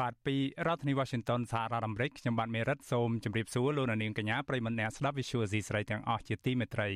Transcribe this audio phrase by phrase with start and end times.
[0.00, 6.88] បាទពីរដ្ឋធានី Washington សហរដ្ឋអាមេរិកខ្ញុំបាទមេរិតសូមជម្រាបសួរលោកអ្នកនាងកញ្ញាប្រិយមិត្តអ្នកស្ដាប់ Visual Asia ស្រីទាំងអស់ជាទីមេត្រី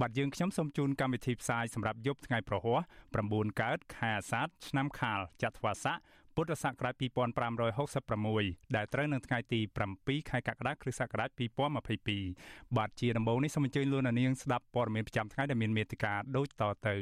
[0.00, 2.80] បាទយើងខ្ញុំសូមជូនកម្មវិធីផ្សាយសម្រាប់យប់ថ្ងៃប្រហ័ស
[3.20, 5.98] 9កើតខែអាសាឍឆ្នាំខាលចត្វាស័ក
[6.34, 6.94] ពុទ្ធសករាជ
[7.84, 9.60] 2566ដែលត្រូវនៅថ្ងៃទី
[9.94, 11.30] 7ខែកក្កដាគ្រិស្តសករាជ
[12.02, 16.96] 2022បាទជាដំបូងនេះសូមអញ្ជើញលោកអ្នកនាងស្ដាប់ព័ត៌មានប្រចាំថ្ងៃដែលមានមេត្តាដូចតទៅ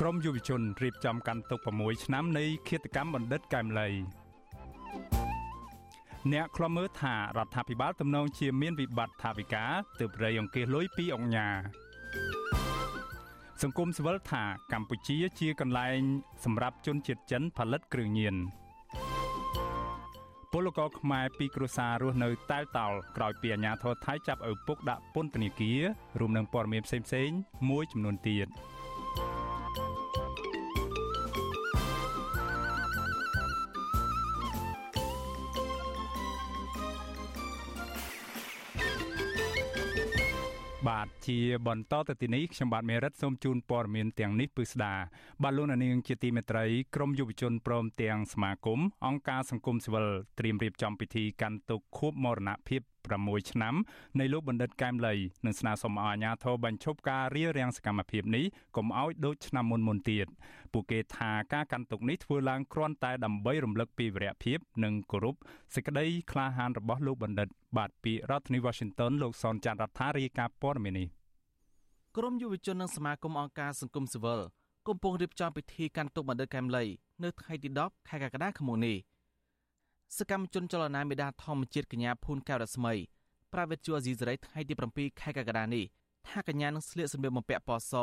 [0.00, 3.88] ក្រមយុវជនរៀបចំកាន់ទុក6ឆ្នាំនៃឃាតកម្មបណ្ឌិតកែមលី
[6.32, 11.48] អ្នកខ្លំមើលថារដ្ឋាភិបាលទំនងជាមានវិបត្តិថាវិការទើបរៃអង្គាសលុយពីអង្គញា
[13.62, 15.98] សង្គមស៊ីវិលថាកម្ពុជាជាកន្លែង
[16.44, 18.36] សម្រាប់ជនជាតិចិនផលិតគ្រឿងញៀន
[20.52, 25.80] ពលករខ្មែរពីគ្រួសាររស់នៅតែលតោលក្រោយពីអាញាធរថៃចាប់ឪពុកដាក់ពន្ធនាគារ
[26.20, 27.36] រួមនឹងព័ត៌មានផ្សេងៗ
[27.70, 28.48] មួយចំនួនទៀត។
[40.88, 44.94] បាទជាបន្តទៅទីនេះខ្ញុំបាទមេរិតសូមជូនព័ត៌មានទាំងនេះពឺស្ដា
[45.42, 50.06] បាទលោកនាងជាទីមេត្រីក្រមយុវជនព្រមទាំងសមាគមអង្គការសង្គមស៊ីវិល
[50.38, 52.82] ត្រៀមរៀបចំពិធីកាន់ទុក្ខខួបមរណភាព
[53.24, 53.74] 6ឆ្នាំ
[54.20, 55.14] នៃលោកបណ្ឌិតកែមលី
[55.46, 58.44] និងស្នើសុំឲ្យអាជ្ញាធរបញ្ឈប់ការរារាំងសកម្មភាពនេះ
[58.76, 60.26] កុំឲ្យដូចឆ្នាំមុនមុនទៀត
[60.72, 65.34] ពួកគេថាការកាន់ទុកនេះធ្វើឡើងគ្រាន់តែដើម្បីរំលឹកពីវីរភាពនិងគោរព
[65.74, 71.08] សេចក្តីក្លាហានរបស់លោកបណ្ឌិតបាទពីរដ្ឋធានី Washington លោកសនចាន់រដ្ឋារាយការណ៍ព័ត៌មាននេះ
[72.16, 74.40] ក្រមយុវជននិងសមាគមអង្គការសង្គមស៊ីវិល
[74.88, 76.84] កំពុងរៀបចំពិធីកាន់ទុកបណ្ឌិតកែមលី
[77.22, 78.96] នៅថ្ងៃទី10ខែកក្កដាឆ្នាំនេះ
[80.18, 82.94] សកម្មជនចលនាមេដាធម្មជាតិកញ្ញាភូនកែវរស្មី
[83.52, 85.84] ប្រាវិទ្យាអាស៊ីសេរីថ្ងៃទី7ខែកក្កដានេះ
[86.28, 87.94] ថាកញ្ញានឹងស្លៀកសម្លៀកបំពាក់ពណ៌ស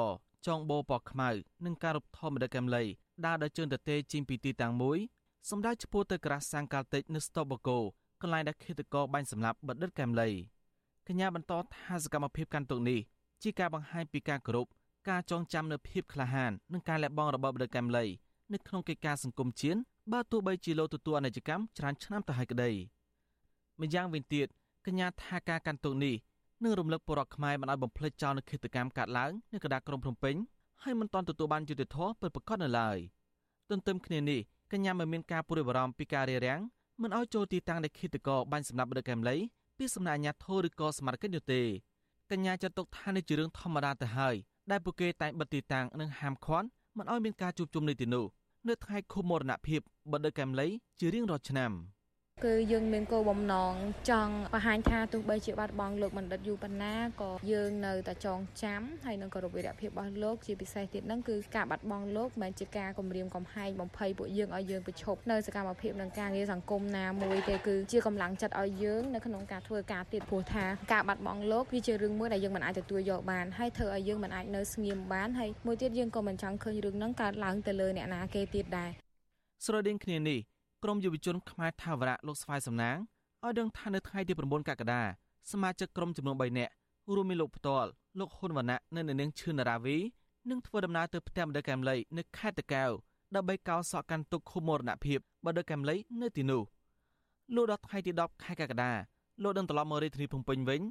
[0.48, 1.30] ចងបោពណ៌ខ្មៅ
[1.66, 2.84] និងការរូបថតម្ដិតកំលី
[3.26, 4.98] ដើរដោយជើងទទេជីងពីទីតាំងមួយ
[5.50, 7.80] សម្ដៅឈ្មោះទៅក្រាស់សាំងកាល់តិចនៅស្តុបបកោ
[8.22, 10.30] កន្លែងដែលឃាតករបាញ់សម្លាប់បណ្ឌិតកែមលី
[11.08, 13.00] កញ្ញាបន្តថាសកម្មភាពកាន់ទុកនេះ
[13.44, 14.68] ជាការបង្ហាញពីការគោរព
[15.10, 18.06] ការចងចាំនៅភាពក្លាហាននិងការលះបង់របស់បណ្ឌិតកែមលី
[18.54, 19.80] នៅក្នុងកិច្ចការសង្គមជាតិ
[20.10, 22.70] បើទោះបីជាលោកទទួលអនិច្ចកម្មច្រើនឆ្នាំទៅហើយក្តី
[23.82, 24.48] ម្យ៉ាងវិញទៀត
[24.86, 26.16] កញ្ញាថាការកាន់ទុកនេះ
[26.64, 30.36] នឹងរំលឹកពលរដ្ឋខ្មែរមិនឲ្យបំភ្លេចចោលនូវឃាតកម្មកាត់ឡើងនៅកណ្ដាលក្រុងភ្នំពេញ
[30.84, 32.98] ហើយមិនទាន់ទទួលបានយុត្តិធម៌ពិតប្រាកដនៅឡើយ
[33.70, 34.40] ទន្ទឹមគ្នានេះ
[34.72, 36.62] កញ្ញាមិនមានការព្រួយបារម្ភពីការរារាំង
[37.02, 39.36] មិនឲ្យចូលទីតាំងដែលឃាតករបាញ់សម្លាប់បដិកម្មលី
[39.78, 41.62] ពីសំណាក់អាជ្ញាធរឬក៏សមាជិកនោះទេ
[42.32, 44.36] កញ្ញាចាត់ទុកថានេះជារឿងធម្មតាទៅហើយ
[44.72, 48.26] ដែលពួកគេតែងបិទទីតាំងនិងហាមឃាត់មិនឲ្យមានការជួបជុំនៅទីនោះ
[48.68, 50.68] នៅថ្ងៃខួបមរណភាពបដិកម្មលី
[51.00, 51.72] ជារៀងរាល់ឆ្នាំ។
[52.46, 53.74] គឺយើងមានគោលបំណង
[54.10, 78.90] ចង់បង្ហាញថាទោះបីជាបាត់បង់លោកបណ្ឌិតយូប៉ុណ្ណាក៏យើងនៅតែចងចាំហើយនឹងគោរពវីរភាពរបស់លោកជាពិសេសទៀតហ្នឹងគឺការបាត់បង់លោកមិនមែនជាការគំរាមកំហែងបំភ័យពួកយើងឲ្យយើងប្រឈប់នៅសកម្មភាពនឹងការងារសង្គមណាមួយទេគឺជាកម្លាំងចិត្តឲ្យយើងនៅក្នុងការធ្វើការទៀតព្រោះថាការបាត់បង់លោកវាជារឿងមួយដែលយើងមិនអាចទទួលយកបានហើយធ្វើឲ្យយើងមិនអាចនៅស្ងៀមបានហើយមួយទៀតយើងក៏មិនចង់ឃើញរឿងហ្នឹងកើតឡើងទៅលើអ្នកណាគេទៀតដែរ
[79.66, 80.51] ស្រដៀងគ្នានេះ
[80.84, 82.98] ក្រមយុវជនខ្មែរថាវរៈលោកស្វាយសំណាង
[83.44, 85.02] ឲ្យដឹងថានៅថ្ងៃទី9កក្កដា
[85.52, 86.74] សមាជិកក្រុមចំនួន3នាក់
[87.16, 89.98] រួមមានលោកផ្ទាល់លោកហ៊ុនវណ្ណៈនិងនាងឈឿនរាវី
[90.50, 92.92] នឹងធ្វើដំណើរទៅផ្ទះបណ្ឌិតកែមលីនៅខេត្តតាកែវ
[93.36, 96.64] ដើម្បីកោសក់កាន់ទុកឃុំមរណភាពបណ្ឌិតកែមលីនៅទីនោះ
[97.56, 98.92] លោកដល់ថ្ងៃទី10ខែកក្កដា
[99.44, 100.82] លោកនឹងត្រឡប់មករាជធានីភ្នំពេញវិញ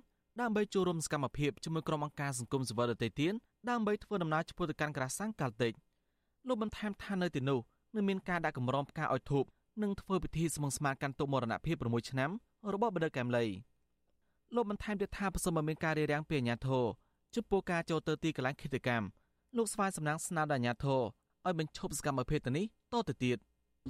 [0.41, 3.33] ដើម្បីចូលរួមសកម្មភាពជាមួយក្រុមអង្គការសង្គមស៊ីវិលដទៃទៀត
[3.71, 5.73] ដើម្បីធ្វើដំណើរឆ្ពោះទៅកាន់ក្រាសាំងកាល់តិច
[6.49, 7.61] លោកបន្ថែមថានៅទីនោះ
[7.95, 9.45] នឹងមានការដាក់កម្រងផ្កាឲ្យធូប
[9.83, 12.31] និងធ្វើពិធីស្មងស្មាកាន់ទុកមរណភាព6ឆ្នាំ
[12.75, 13.45] របស់បណ្ឌិតកែមលី
[14.55, 16.85] លោកបន្ថែមទៀតថាប្រសិនបើមានការរារាំងពីអាជ្ញាធរ
[17.35, 19.07] ចំពោះការចូលទៅទីកន្លែងឃាតកម្ម
[19.57, 21.01] លោកស្វាយសំណាងស្នើដល់អាជ្ញាធរ
[21.47, 23.39] ឲ្យបញ្ឈប់សកម្មភាពទៅនេះតទៅទៀត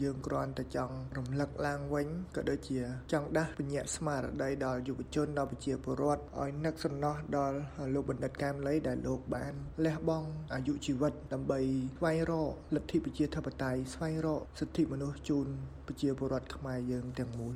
[0.02, 2.80] យើងគ្រាន់តែចង់រំលឹកឡើងវិញក៏ដូចជា
[3.12, 7.58] ចង់ដាស់ពញ្ញាស្មារតីដល់យុវជនដល់ប្រជាពលរដ្ឋឲ្យនឹកសំណោះដល់
[7.94, 9.52] លោកបណ្ឌិតកែមលីដែលលោកបាន
[9.84, 11.60] លះបង់អាយុជីវិតដើម្បី
[11.98, 15.46] ស្វែងរកលទ្ធិប្រជាធិបតេយ្យស្វែងរកសិទ្ធិមនុស្សជូន
[15.86, 17.54] ប្រជាពលរដ្ឋខ្មែរយើងទាំងមូល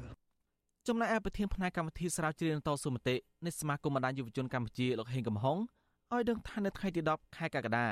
[0.88, 3.16] ចំណែកឯប្រធានផ្នែកកម្មវិធីស្រាវជ្រាវតស៊ូមតិ
[3.46, 5.56] នៃសមាគមបណ្ដាញយុវជនកម្ពុជាលោកហេងកំហុង
[6.12, 7.86] ឲ្យដឹងថានៅថ្ងៃទី10ខែកក្កដា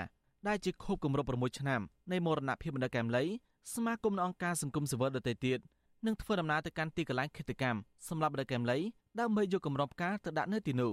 [0.48, 1.80] ដែលជាខូបគម្រប់6ឆ្នាំ
[2.12, 3.24] នៃមរណភាពបណ្ឌិតកែមលី
[3.70, 5.58] សមាគមអង្គការសង្គមស៊ីវិលដទៃទៀត
[6.06, 7.78] នឹងធ្វើដំណើរទៅកាន់ទីកន្លែងឃាតកម្ម
[8.08, 8.78] សម្រាប់បណ្ឌិតកែមលី
[9.20, 10.92] ដើម្បីយកគម្របផ្កាទៅដាក់នៅទីនោះ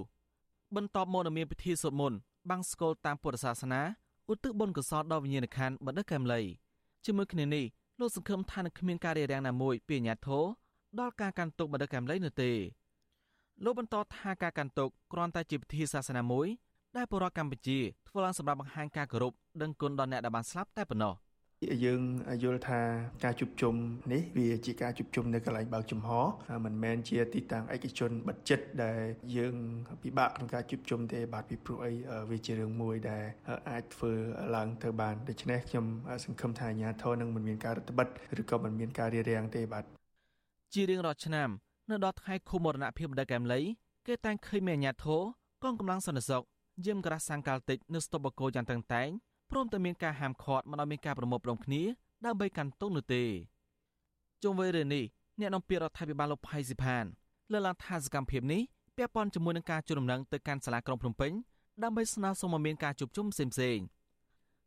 [0.76, 2.18] បន្ទាប់មកនឹងមានពិធីសូត្រមន្ត
[2.50, 3.82] បាំងស្កលតាមពុទ្ធសាសនា
[4.32, 6.40] ឧទ្ទិសបុណ្យកុសលដល់វិញ្ញាណក្ខន្ធបណ្ឌិតកែមលី
[7.04, 7.64] ជាមួយគ្នានេះ
[8.00, 10.44] លោកសង្ឃឹមថានឹងគ្មានការរារាំងណាមួយពីអាញាធរ
[11.00, 12.50] ដល់ការកាន់ទុកបណ្ឌិតកែមលីនោះទេ
[13.64, 16.46] លោកបន្តថាការកាន់ទុកគ្រាន់តែជាពិធីសាសនាមួយ
[16.96, 17.78] ដែលបរិវត្តកម្ពុជា
[18.08, 19.32] ធ្វើឡើងសម្រាប់បង្ហាញការគោរព
[19.62, 21.14] ដឹងគុណដល់អ្នកដែលបានស្លាប់តែប៉ុណ្ណោះ។
[21.84, 22.00] យើង
[22.42, 22.80] យល់ថា
[23.24, 23.74] ការជួបជុំ
[24.12, 26.08] នេះវាជាការជួបជុំនៅកន្លែងបើកចំហ
[26.64, 29.00] មិនមែនជាទីតាំងឯកជនបិទចិត្តដែល
[29.36, 29.54] យើង
[30.02, 31.92] ពិបាកក្នុងការជួបជុំទេបាទពីព្រោះអី
[32.30, 33.24] វាជារឿងមួយដែល
[33.70, 34.12] អាចធ្វើ
[34.56, 35.86] ឡើងទៅបានដូច្នេះខ្ញុំ
[36.24, 39.84] សង្ឃឹមថាអាជ្ញាធរនឹងមិនមានការរឹតបន្តឹងឬក៏មិនមានការរារាំងទេបាទ
[40.74, 41.48] ជារៀងរាល់ឆ្នាំ
[41.90, 43.60] នៅដល់ថ្ងៃខួបមរណភាពបណ្ឌិតកែមលី
[44.06, 45.20] គេតែងឃើញមានអាជ្ញាធរ
[45.64, 46.42] កងកម្លាំងសន្តិសុខ
[46.86, 49.10] យាមក្រាស់សាំងកាល់តិចនៅស្តុបបកោយ៉ាងតឹងតែង
[49.50, 51.82] ព្រមទាំងមានការហាមឃាត់មិនឲ្យមានការប្រមូលផ្តុំគ្នា
[52.26, 53.24] ដើម្បីកាន់ទុកនោះទេ
[54.42, 55.04] ជុំវិញរឿងនេះ
[55.40, 57.04] អ្នកនាំពាក្យរដ្ឋាភិបាលលោកផៃស៊ីផាន
[57.52, 58.62] លើកឡើងថាសកម្មភាពនេះ
[58.96, 61.32] ពាក់ព័ន្ធជាមួយនឹងការជួលដំណឹងទៅកាន់សាលាក្រុងភ្នំពេញ
[61.82, 63.84] ដើម្បីស្នើសុំឲ្យមានការជួបជុំផ្សេងៗ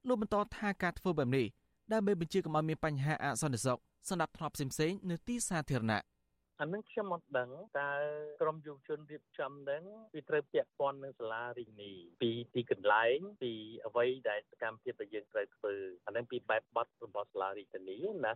[0.08, 1.46] លោកបន្តថាការធ្វើបែបនេះ
[1.92, 6.02] ដើម្បីបញ្ជាកុំឲ្យមានបញ្ហាអសន្តិសុខសម្រាប់ធ្នាប់ផ្សេងៗនៅទីសាធារណៈ
[6.64, 7.50] អានឹងខ្ញុំមិនដឹង
[7.80, 7.90] តើ
[8.42, 9.84] ក្រមយុវជនរៀបចំនឹង
[10.14, 13.52] វាត្រូវពាក់ព័ន្ធនឹងសាលារីនីពីទីកន្លែងពី
[13.88, 15.74] អ្វីដែលសកម្មភាពដែលយើងត្រូវធ្វើ
[16.06, 18.34] អានឹងពីបែបបទរបស់សាលារីនីណា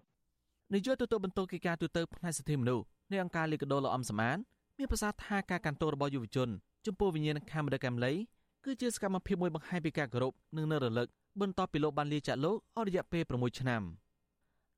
[0.73, 4.37] នាយកទទួលបន្ទុកកិច្ចការទូតផ្នែកសិទ្ធិមនុស្សនៃអង្គការលីកាដូលោកអំសមាន
[4.77, 6.49] មានប្រសាសន៍ថាការកាន់ទោសរបស់យុវជន
[6.85, 8.13] ចំពោះវិញ្ញាណខាមរកកម្មលី
[8.65, 11.07] គឺជាសកម្មភាពមួយបង្ហាញពីការគោរពនិងនៅរលឹក
[11.41, 13.83] បន្ទាប់ពីលោកបានលាចាកលោកអស់រយៈពេល6ឆ្នាំ។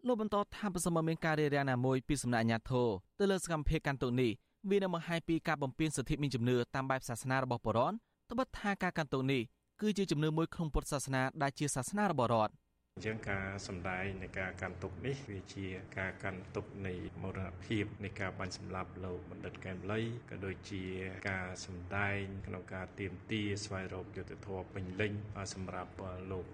[0.08, 2.88] លោកបន្តថាប្រសិនបើមានការរារាំងណាមួយពីសំណាក់អាជ្ញាធរ
[3.20, 4.32] ទៅលើសកម្មភាពកាន់ទុកនេះ
[4.70, 7.96] វានឹងបង្ហាញពីការបំពានសិទ្ធិមានជំនឿតាមបែបសាសនារបស់បុរដ្ឋ
[8.32, 9.42] ត្បិតថាការកាន់ទុកនេះ
[9.82, 12.54] គឺជាជំនឿមួយក្នុងពុទ្ធសាសនាដែលជាសាសនារបស់រដ្ឋ
[12.96, 15.66] អញ្ចឹងការសម្ដែងនៃការកាន់ទុកនេះវាជា
[15.98, 20.84] ការកាន់ទុកនៃមរណភាពនៃការបាញ់សម្លាប់លោកបណ្ឌិតកែមលីក៏ដូចជា
[21.30, 25.14] ការសម្ដែងក្នុងការទៀមទាស្វែងរកយុត្តិធម៌ពេញលេញ
[25.54, 25.92] សម្រាប់
[26.32, 26.46] លោក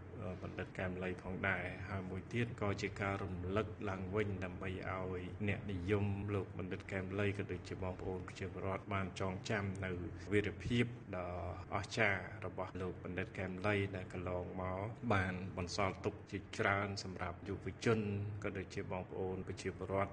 [0.41, 9.91] បណ្ឌិតកែមលីផងដែរហើយមួយទៀតក៏ជាការរំលឹកឡើងវិញដើម្បីឲ្យអ្នកនិយមលោកបណ្ឌិតកែមលីក៏ដូចជាបងប្អូនប្រជាពលរដ្ឋបានចងចាំនៅ
[10.31, 10.85] វីរភាព
[11.15, 11.29] ដ៏
[11.73, 17.99] អស្ចារ្យរបស់លោកបណ្ឌិតកែមលីដែលកន្លងមកបានបន្សល់ទុកជាច្រើនសម្រាប់យុវជន
[18.43, 20.11] ក៏ដូចជាបងប្អូនប្រជាពលរដ្ឋ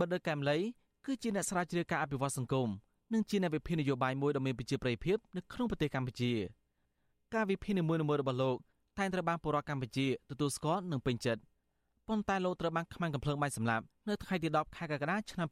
[0.00, 0.58] បណ្ឌិតកែមលី
[1.06, 2.68] គឺជាអ្នកស្រាវជ្រាវការអភិវឌ្ឍសង្គម
[3.14, 6.32] និងជាអ្នកវិភាគនយោបាយមួយដ៏មានប្រជាប្រិយភាពនៅក្នុងប្រទេសកម្ពុជា
[7.34, 8.56] ការវិភាគនីមួយៗរបស់លោក
[8.98, 11.42] តែងត្រូវបានពលរដ្ឋកម្ពុជាទទួលស្គាល់និងពេញចិត្ត
[12.08, 15.46] ប៉ុន្តែលោកត្រូវបានខ្មាំងកំភ្លើងបាញ់សម្លាប់នៅថ្ងៃទី10ខែកក្កដាឆ្នាំ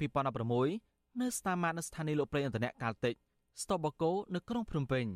[0.56, 3.14] 2016នៅស្ថាមាតនៅស្ថានីយ៍លោកប្រេងឥន្ធនៈកាល់តិច
[3.62, 5.06] ស្តុបបកោនៅក្រុងភ្នំពេញ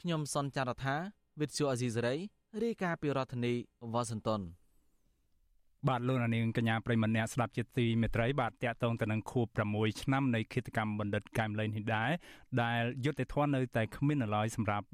[0.00, 0.94] ខ្ញុំសនចាររថា
[1.40, 2.14] វិទ្យុអាស៊ីសេរី
[2.62, 3.54] រាយការណ៍ពីរដ្ឋធានី
[3.92, 4.40] វ៉ាស៊ីនតោន
[5.88, 12.10] បាទលោកនាងកញ្ញាប្រិមម្នាក់ស្ដាប់ជាទីមេត្រីបាទតាក់ទងទៅនឹងខួប6ឆ្នាំនៃគិតកម្មបណ្ឌិតកែមលែងនេះដែរ
[12.62, 14.86] ដែលយុទ្ធធននៅតែគ្មានឡើយសម្រាប់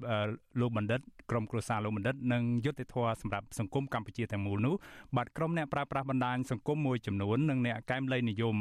[0.60, 1.00] លោកបណ្ឌិត
[1.30, 4.74] ក្រុមគ្រួសារលោកបណ្ឌិតនិងយុទ្ធធនសម្រាប់សង្គមកម្ពុជាទាំងមូលនោះ
[5.16, 8.56] បាទក្រុមអ្នកប្រើប្រាស់បណ្ដាញសង្គមមួយចំនួននិងអ្នកកែមលែងនិយម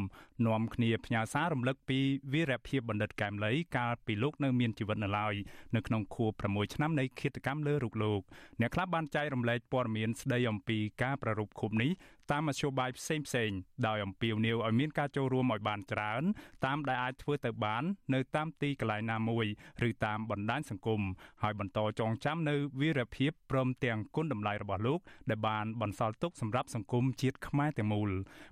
[0.45, 1.99] នាំគ្នាផ្ញើសាររំលឹកពី
[2.33, 5.33] វីរភាពបណ្ឌិតកែមលែងកាលពីលោកនៅមានជីវិតនៅឡើយ
[5.75, 8.21] នៅក្នុងខួប6ឆ្នាំនៃគិតកម្មលើរូបលោក
[8.59, 11.91] អ្នកខ្លះបានចែករំលែកព័ត៌មានស្ដីអំពីការប្រារព្ធខួបនេះ
[12.31, 13.51] តាមមធ្យោបាយផ្សេងផ្សេង
[13.87, 16.23] ដោយអំពាវនាវឲ្យមានការចូលរួមឲ្យបានច្រើន
[16.65, 17.83] តាមដែលអាចធ្វើទៅបាន
[18.13, 19.45] នៅតាមទីកន្លែងណាមួយ
[19.87, 21.01] ឬតាមបណ្ដាញសង្គម
[21.41, 28.09] ហើយបន្តចងចាំនៅវីរភាពព្រមទាំងគុណតម្លៃរបស់លោក ដែលបានបន្សល់ទុកសម្រាប់សង្គមជាតិខ្មែរទាំងមូល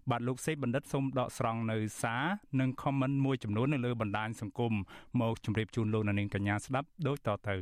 [0.10, 2.24] បាទលោកសេកបណ្ឌិតសូមដកស្រង់នៅសារ
[2.60, 4.74] និង comment មួយចំនួននៅលើបណ្ដាញសង្គម
[5.22, 7.58] មកជម្រាបជូនលោកនាងកញ្ញាស្ដាប់ដូចតទៅ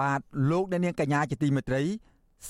[0.00, 0.20] បាទ
[0.50, 1.82] លោកអ្នកនាងកញ្ញាជាទីមេត្រី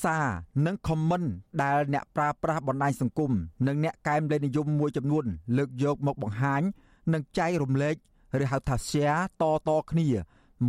[0.02, 0.26] សារ
[0.66, 1.28] និង comment
[1.62, 3.32] ដែលអ្នកប្រើប្រាស់បណ្ដាញសង្គម
[3.66, 5.24] និងអ្នកកែមលេខនិយមមួយចំនួន
[5.56, 6.62] លើកយកមកបង្ហាញ
[7.12, 7.94] និងចែករំលែក
[8.42, 10.06] ឬហៅថា share តតគ្នា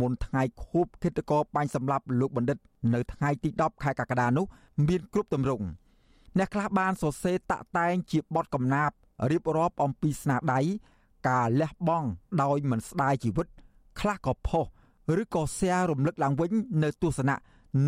[0.00, 2.58] មុនថ្ងៃខួបគិតកោបាញ់សម្លាប់លោកបណ្ឌិត
[2.94, 4.46] នៅថ្ងៃទី10ខែកក្កដានោះ
[4.88, 5.66] មានគ្រប់ទម្រង់
[6.38, 8.96] អ្នកខ្លះបានសរសេរតាក់តែងជាបទកំណាព្យ
[9.30, 10.60] រៀបរាប់អំពីស្នាដៃ
[11.28, 12.08] ការលះបង់
[12.42, 13.46] ដោយមិនស្ដាយជីវិត
[14.00, 14.64] ខ្លះក៏ផុស
[15.20, 16.50] ឬក៏ share រំលឹកឡើងវិញ
[16.82, 17.36] នៅទស្សនៈ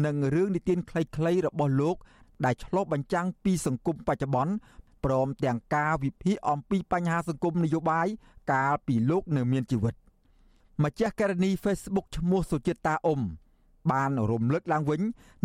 [0.04, 1.96] និងរឿងនិទានខ្លីៗរបស់លោក
[2.44, 4.52] ដែលឆ្លុះបញ្ចាំងពីសង្គមបច្ចុប្បន្ន
[5.04, 8.06] ព្រមទាំងការវិភាគអំពីបញ្ហាសង្គមនយោបាយ
[8.52, 9.94] កាលពីលោកនៅមានជីវិត
[10.84, 13.20] ម្ចាស់ករណី Facebook ឈ្មោះសុចិតាអ៊ុំ
[13.92, 15.00] បានរំលឹកឡើងវិញ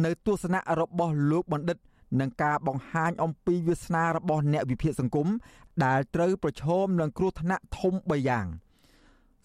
[0.06, 1.78] នៅទស្សនៈរបស់លោកបណ្ឌិត
[2.20, 5.28] នឹងការបង្ហាញអំពីវាសនារបស់អ្នកវិភាគសង្គម
[5.86, 8.46] ដែលត្រូវប្រឈមនឹងគ្រោះថ្នាក់ធំ3យ៉ាង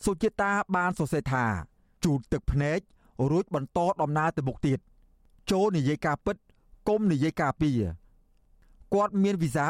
[0.04, 1.44] សុចិតាបានសរសេរថា
[2.04, 2.80] ជូតទឹកភ្នែក
[3.30, 4.78] រួចបន្តដំណើរទៅមុខទៀត
[5.50, 6.36] ចូលនិយាយការពិត
[6.88, 7.70] កុំនិយាយការពី
[8.94, 9.64] គាត់មានវីសា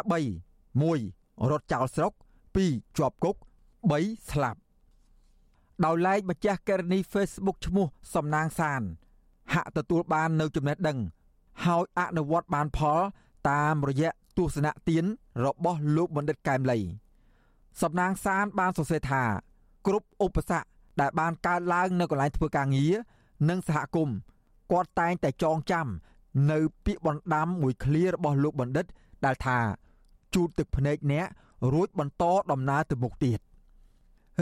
[0.73, 2.13] 3 1រត់ចោលស្រុក
[2.55, 3.37] 2ជាប់គុក
[3.83, 4.61] 3ស្លាប់
[5.85, 8.83] ដោយឡែកម្ចាស់ករណី Facebook ឈ្មោះសំណាងសាន
[9.53, 10.99] ហាក់ទទួលបាននៅចំណេះដឹង
[11.65, 13.01] ហើយអនុវត្តបានផល
[13.51, 15.05] តាមរយៈទស្សនៈទាន
[15.45, 16.79] របស់លោកបណ្ឌិតកែមលី
[17.83, 19.23] សំណាងសានបានសរសេរថា
[19.87, 20.69] គ្រប់ឧបសគ្គ
[21.01, 22.95] ដែលបានកើតឡើងនៅកន្លែងធ្វើការងារ
[23.49, 24.17] និងសហគមន៍
[24.73, 25.87] គាត់តែងតែចងចាំ
[26.51, 28.87] នៅពាក្យបណ្ដាំមួយឃ្លារបស់លោកបណ្ឌិត
[29.25, 29.59] ដែលថា
[30.35, 31.27] ជូតទឹកភ្នែកអ្នក
[31.73, 33.41] រួចបន្តដំណើរទៅមុខទៀត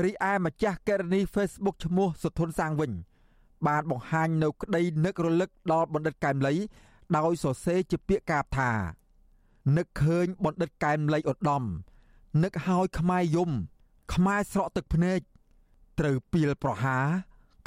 [0.04, 2.92] រីឯម្ចាស់ករណី Facebook ឈ្មោះសុធុនសាងវិញ
[3.66, 6.54] បានបង្ហាញនៅក្តីនឹករលឹកដល់បណ្ឌិតកែមលី
[7.16, 8.70] ដោយសរសេរជាពាក្យកាព្យថា
[9.76, 11.62] នឹកឃើញបណ្ឌិតកែមលីឧត្តម
[12.42, 13.50] នឹកហើយខ្មែរយំ
[14.14, 15.20] ខ្មែរស្រក់ទឹកភ្នែក
[15.98, 16.98] ត្រូវពីលប្រហា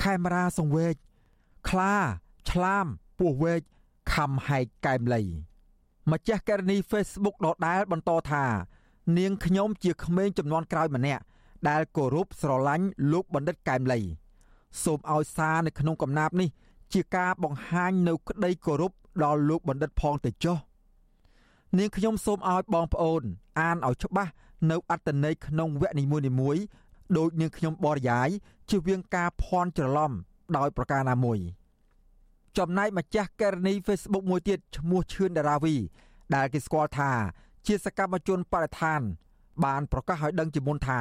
[0.01, 0.95] ខេមរាសង្វេក
[1.69, 1.95] ខ្លា
[2.49, 2.85] ឆ្លាម
[3.19, 3.61] ពោះវែក
[4.13, 5.21] ខំហែកកែមលី
[6.11, 8.45] ម្ចាស់ករណី Facebook ដដែល បន្តថា
[9.17, 11.23] នាងខ្ញុំជាក្មេងចំនួនក្រោយម្នាក់
[11.69, 13.99] ដែលគោរពស្រឡាញ់លោកបណ្ឌិតកែមលី
[14.83, 16.49] សូមឲ្យសារនៅក្នុងកំណាព្យនេះ
[16.93, 18.91] ជាការបង្ហាញនៅក្តីគោរព
[19.23, 20.57] ដល់លោកបណ្ឌិតផងទៅចុះ
[21.77, 23.21] នាងខ្ញុំសូមឲ្យបងប្អូន
[23.59, 24.31] អានឲ្យច្បាស់
[24.71, 26.03] នៅអត្តន័យក្នុងវគ្គនី
[26.39, 26.63] មួយៗ
[27.17, 28.29] ដោយនាងខ្ញុំបរិយាយ
[28.69, 30.11] ជៀសវាងការភ័ន្តច្រឡំ
[30.57, 31.39] ដោយប្រការណាមួយ
[32.57, 35.75] ចំណែកម្ចាស់ករណី Facebook មួយទៀតឈ្មោះឈឿនដារាវី
[36.35, 37.11] ដែលគេស្គាល់ថា
[37.67, 39.01] ជាសកម្មជនបរិស្ថាន
[39.65, 40.99] បានប្រកាសឲ្យដឹងជាមុនថា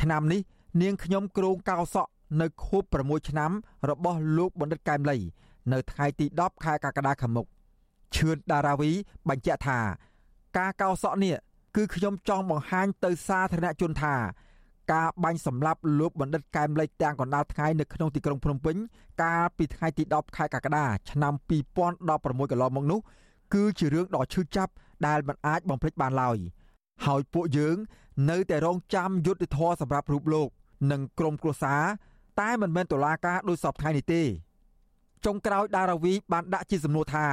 [0.00, 0.40] ឆ្នាំនេះ
[0.82, 2.10] នាងខ្ញុំគ្រងកោសក់
[2.40, 3.50] នៅខួប6ឆ្នាំ
[3.88, 5.16] របស់លោកបណ្ឌិតកែមលី
[5.72, 7.46] នៅថ្ងៃទី10ខែកក្កដាខាងមុខ
[8.14, 8.90] ឈឿនដារាវី
[9.28, 9.78] បញ្ជាក់ថា
[10.58, 11.36] ការកោសក់នេះ
[11.76, 14.14] គឺខ្ញុំចង់បង្ហាញទៅសាធារណជនថា
[14.92, 18.76] ការបាញ់សម្លាប់លោកបណ្ឌិតកែមលិចទាំងកណ្ដាលថ្ងៃនៅក្នុងទីក្រុងភ្នំពេញ
[19.22, 21.34] កាលពីថ្ងៃទី10ខែកក្កដាឆ្នាំ
[21.92, 23.00] 2016កន្លងមកនោះ
[23.54, 24.72] គឺជារឿងដ៏ឈឺចាប់
[25.06, 26.38] ដែលមិនអាចបំភ្លេចបានឡើយ
[27.06, 27.76] ហើយពួកយើង
[28.30, 30.48] នៅតែរងចាំយុទ្ធធរសម្រាប់រូបលោក
[30.90, 31.82] និងក្រុមគ្រួសារ
[32.40, 34.22] តែមិនមែនតុលាការដោយសពថ្ងៃនេះទេ
[35.24, 37.26] ចុងក្រោយដារាវី បានដាក់ជាសំណួរថា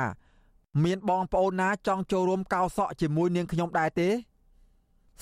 [0.84, 4.10] មានបងប្អូនណាចង់ចូលរួមកោសក់ជាមួយនាងខ្ញុំដែរទេ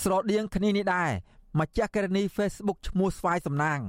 [0.04, 1.12] ស្រដៀងគ្នានេះដែរ
[1.60, 3.80] ម្ចាស់ករណី Facebook ឈ្មោះស្វាយសំណាង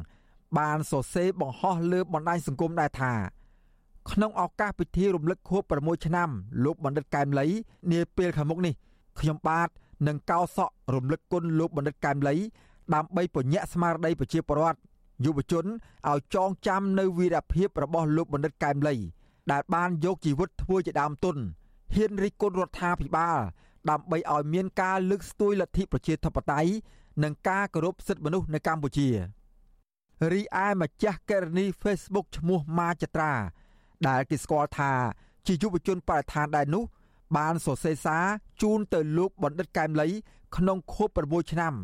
[0.59, 3.13] បានសរសេរបង្ហោះលើបណ្ដាញសង្គមដែរថា
[4.11, 6.31] ក្នុងឱកាសពិធីរំលឹកខួប6ឆ្នាំ
[6.65, 7.47] លោកបណ្ឌិតកែមលី
[7.93, 8.75] នាពេលខាងមុខនេះ
[9.21, 9.69] ខ្ញុំបាទ
[10.07, 12.35] នឹងកោសក់រំលឹកគុណលោកបណ្ឌិតកែមលី
[12.95, 14.79] ដើម្បីពញាក់ស្មារតីប្រជាពលរដ្ឋ
[15.25, 15.65] យុវជន
[16.09, 18.95] ឲ្យចងចាំនៅវីរភាពរបស់លោកបណ្ឌិតកែមលី
[19.53, 21.37] ដែលបានយកជីវិតធ្វើជាដើមទុន
[21.95, 23.39] ហ៊ានរិះគន់រដ្ឋាភិបាល
[23.91, 26.71] ដើម្បីឲ្យមានការលើកស្ទួយលទ្ធិប្រជាធិបតេយ្យ
[27.23, 29.09] និងការគោរពសិទ្ធិមនុស្សនៅកម្ពុជា
[30.33, 33.33] រីឯម្ចាស់ករណី Facebook ឈ្មោះម៉ាចត្រា
[34.09, 34.93] ដែលគេស្គាល់ថា
[35.47, 36.85] ជាយុវជនបរិស្ថានដែរនោះ
[37.37, 38.25] បានសរសេរសារ
[38.63, 40.09] ជូនទៅលោកបណ្ឌិតកែមលី
[40.57, 41.75] ក្នុងខួប6ឆ្នាំ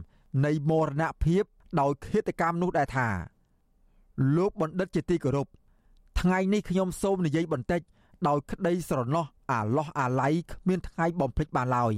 [0.44, 1.44] នៃមរណភាព
[1.80, 3.08] ដោយឃាតកម្មនោះដែរថា
[4.36, 5.46] លោកបណ្ឌិតជាទីគោរព
[6.20, 7.80] ថ្ងៃនេះខ្ញុំសូមនិយាយបន្តិច
[8.28, 11.94] ដោយក្តីស្រណោះអាឡោះអាល័យគ្មានថ្ងៃបំភ្លេចបានឡើយ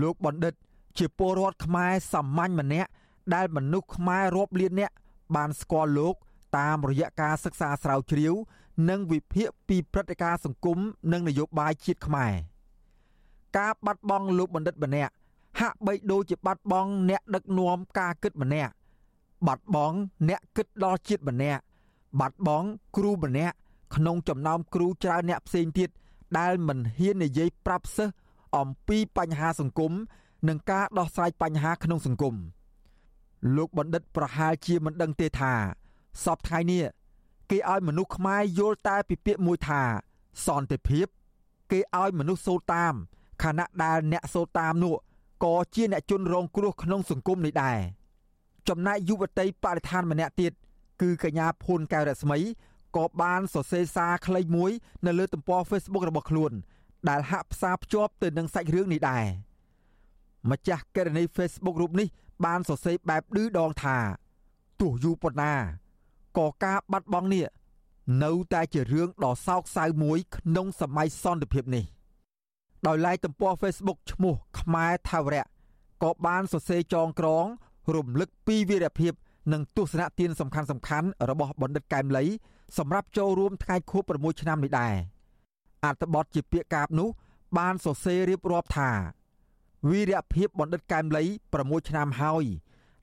[0.00, 0.54] លោកបណ្ឌិត
[0.98, 2.90] ជាពលរដ្ឋខ្មែរសាមញ្ញម្នាក់
[3.34, 4.94] ដែលមនុស្សខ្មែររាប់លាននាក់
[5.36, 6.14] បានស្គាល់លោក
[6.58, 8.34] តាមរយៈការសិក្សាស្រាវជ្រាវ
[8.88, 10.78] និងវិភាគពីព្រឹត្តិការណ៍សង្គម
[11.12, 12.32] និងនយោបាយជាតិខ្មែរ
[13.58, 15.12] ការបាត់បង់លោកបណ្ឌិតម្នាក់
[15.60, 18.72] ហាក់បីដូចជាបាត់បង់អ្នកដឹកនាំការគិតម្នាក់
[19.46, 19.96] បាត់បង់
[20.28, 21.62] អ្នកគិតដល់ជាតិម្នាក់
[22.20, 23.56] បាត់បង់គ្រូម្នាក់
[23.94, 25.90] ក្នុងចំណោមគ្រូច្រើនអ្នកផ្សេងទៀត
[26.38, 28.14] ដែលមិនហ៊ាននិយាយប្រាប់សិស្ស
[28.56, 29.92] អំពីបញ្ហាសង្គម
[30.48, 32.34] និងការដោះស្រាយបញ្ហាក្នុងសង្គម
[33.56, 35.52] លោកបណ្ឌិតប្រហែលជាមិនដឹងទេថា
[36.24, 36.84] សពថ្ងៃនេះ
[37.50, 39.82] គេឲ្យមនុស្សខ្មែរយល់តែពីពាក្យមួយថា
[40.46, 41.06] សន្តិភាព
[41.72, 42.94] គេឲ្យមនុស្សសូត្រតាម
[43.42, 44.94] ខណៈដែលអ្នកសូត្រតាមនោះ
[45.44, 47.78] ក៏ជាអ្នកជន់រងគ្រោះក្នុងសង្គមនេះដែរ
[48.68, 50.52] ចំណែកយុវតីបរិស្ថានម្នាក់ទៀត
[51.02, 52.38] គឺកញ្ញាភួនកែវរស្មី
[52.96, 54.70] ក៏បានសរសេរសារខ្លីមួយ
[55.06, 56.52] នៅលើទំព័រ Facebook របស់ខ្លួន
[57.08, 59.24] ដែលហាក់ផ្សារភ្ជាប់ទៅនឹងសាច់រឿងនេះដែរ
[60.50, 62.08] ម្ចាស់ករណី Facebook រូបនេះ
[62.44, 63.98] បានសរសេរបែបឌឺដងថា
[64.80, 65.54] ទោះយូរប៉ុណ្ណា
[66.38, 67.46] ក៏ការបាត់បង់នេះ
[68.24, 71.84] នៅតែជារឿងដ៏សោកសៅមួយក្នុងសម័យសន្តិភាពនេះ
[72.86, 75.46] ដោយឡែកទំព័រ Facebook ឈ្មោះខ្មែរថាវរៈ
[76.02, 77.46] ក៏បានសរសេរចងក្រង
[77.94, 79.12] រំលឹកពីវីរភាព
[79.52, 82.24] និងទស្សនៈទានសំខាន់សំខាន់របស់បណ្ឌិតកែមលី
[82.78, 84.94] សម្រាប់ចូលរួមថ្ងៃខួប6ឆ្នាំនេះដែរ
[85.84, 87.08] អត្ថបទជាពាក្យកាបនោះ
[87.58, 88.90] បានសរសេររៀបរាប់ថា
[89.88, 91.24] វីរភាពបណ្ឌិតកែមលី
[91.56, 92.44] 6ឆ្នាំហើយ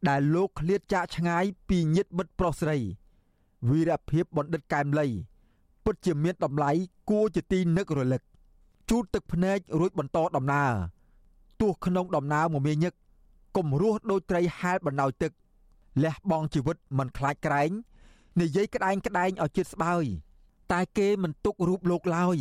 [0.09, 2.77] ដែលលោកឃ្លាតចាកឆ្ងាយពីញាតិមិត្តប្រុសស្រី
[3.69, 5.07] វីរភាពបណ្ឌិតកែមលី
[5.85, 6.71] ពពិតជាមានតម្លៃ
[7.09, 8.21] គួរជាទីនឹករលឹក
[8.89, 10.71] ជូតទឹកភ្នែករួចបន្តដំណើរ
[11.61, 12.93] ទោះក្នុងដំណើរមមាញឹក
[13.57, 15.31] កុំរស់ដូចត្រីហែលបណ្ដោយទឹក
[16.03, 17.69] លះបង់ជីវិតមិនខ្លាចក្រែង
[18.41, 20.05] និយាយក្តែងក្តែងឲ្យចិត្តស្បើយ
[20.71, 22.37] តែគេមិនទុករូបលោកឡើយ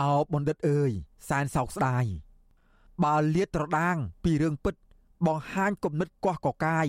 [0.00, 0.90] អោបណ្ឌិតអើយ
[1.28, 2.04] សែនសោកស្ដាយ
[3.04, 4.74] បើលៀតត្រដាង ពីរឿងពិត
[5.26, 6.88] បង្ហាញគំនិតកោះកកាយ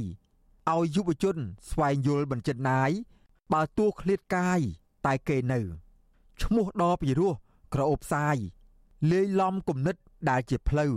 [0.71, 1.37] ឲ្យយុវជន
[1.69, 2.91] ស្វែងយល់បញ្ចិនណាយ
[3.53, 4.59] បើទោះឃ្លាតកាយ
[5.05, 5.59] តែគេនៅ
[6.41, 7.33] ឈ្មោះដ៏ពិរោះ
[7.73, 8.37] ក្រអូបសាយ
[9.11, 9.95] លាយឡំគំនិត
[10.29, 10.93] ដែលជាផ្លូវ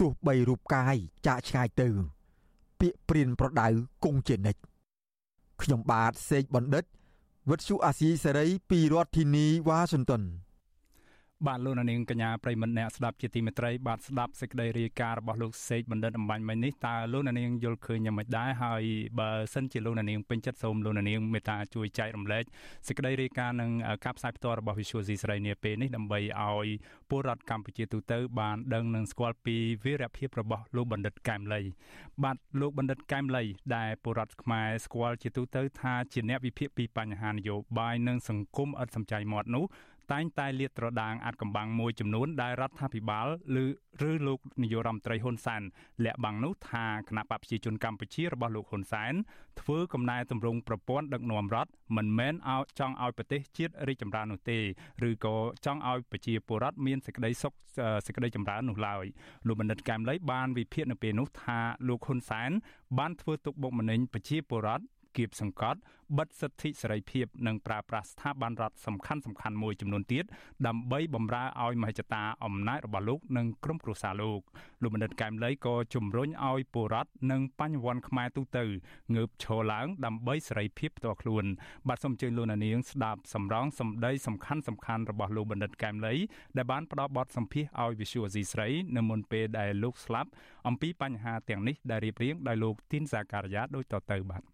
[0.00, 0.96] ទោះបីរូបកាយ
[1.26, 1.88] ចាក់ឆ្ងាយទៅ
[2.80, 3.68] ពាក្យព្រានប្រដៅ
[4.04, 4.60] គង់ជានិច្ច
[5.62, 6.84] ខ្ញុំបាទសេកបណ្ឌិត
[7.50, 10.22] វិទ្យុអាស៊ីសេរីពីរដ្ឋធានីវ៉ាស៊ីនតោន
[11.48, 18.82] បាទលោកនាងកញ្ញាប្រិមត្តអ្នកស្ដាប់ជាទីមេត្រីបាទស្ដាប់សេចក្តីរាយការណ៍របស់លោកសេកបណ្ឌិតអំបញ្ញមិញនេះតើលោកនាងយល់ឃើញយ៉ាងម៉េចដែរហើយ
[19.20, 22.44] បើសិនជាលោកនាងពេញចិត្តសូមលោកនាងមេត្តាជួយចែករំលែក
[22.86, 23.70] សេចក្តីរាយការណ៍និង
[24.04, 26.68] ការផ្សាយផ្ទាល់របស់ Visual C ស្រីនាពេលនេះដើម្បីឲ្យ
[27.10, 31.60] ពលរដ្ឋកម្ពុជាទូទៅបានដឹងនិងស្គាល់ពីវីរភាពរបស់លោកបណ្ឌិតកែមលី
[32.22, 33.44] បាទលោកបណ្ឌិតកែមលី
[33.76, 39.64] ដែលពលរដ្ឋខ្មែរស្គាល់ជាទូទៅថាជាអ្នកវិភាគពីបញ្ហានយោបាយនិងសង្គមឥតសំចៃមាត់នោះ
[40.12, 43.26] តែងតែលាតត្រដាងអាចកំបាំងមួយចំនួនដែលរដ្ឋាភិបាល
[43.62, 43.64] ឬ
[44.08, 45.62] ឬលោកនាយករដ្ឋមន្ត្រីហ៊ុនសែន
[46.04, 49.12] លាក់បាំងនោះថាគណៈបព្វជិជនកម្ពុជារបស់លោកហ៊ុនសែន
[49.60, 54.58] ធ្វើកំណែទម្រង់ប្រព័ន្ធដឹកនាំរដ្ឋមិនមែនឲ្យចង់ឲ្យប្រទេសជាតិរីកចម្រើននោះទេ
[55.08, 57.52] ឬក៏ចង់ឲ្យប្រជាពលរដ្ឋមានសេចក្តីសុខ
[58.06, 59.04] សេចក្តីចម្រើននោះឡើយ
[59.46, 62.50] លោកបណ្ឌិតកែមលីបានវិភាគនៅពេលនោះថាលោកហ៊ុនសែន
[62.98, 64.84] បានធ្វើទុកបុកម្នេញប្រជាពលរដ្ឋ
[65.16, 65.80] គៀបសង្កត់
[66.18, 70.24] បិទសិទ្ធិសេរីភាពនិងប្រើប្រាស់ស្ថាប័នរដ្ឋសំខាន់សំខាន់មួយចំនួនទៀត
[70.66, 74.40] ដើម្បីបំរើឲ្យមហិច្ឆតាអំណាចរបស់លោកនិងក្រុមគ្រួសារលោក
[74.82, 78.64] លោកបណ្ឌិតកែមលីក៏ជំរុញឲ្យពលរដ្ឋនិងបញ្ញវន្តខ្មែរទូទៅ
[79.14, 81.44] ងើបឈរឡើងដើម្បីសេរីភាពផ្ទាល់ខ្លួន
[81.88, 86.14] បាទសូមអញ្ជើញលោកនាងស្ដាប់សម្រងសម្ដីសំខាន់សំខាន់របស់លោកបណ្ឌិតកែមលី
[86.56, 90.30] ដែលបានផ្ដល់បទសម្ភាសឲ្យ Visual Asia ស្រីនៅមុនពេលដែលលោកស្លាប់
[90.68, 94.51] អំពីបញ្ហាទាំងនេះដែលរៀបរៀងដោយលោកទីនសាការីយ៉ាដូចតទៅបាទ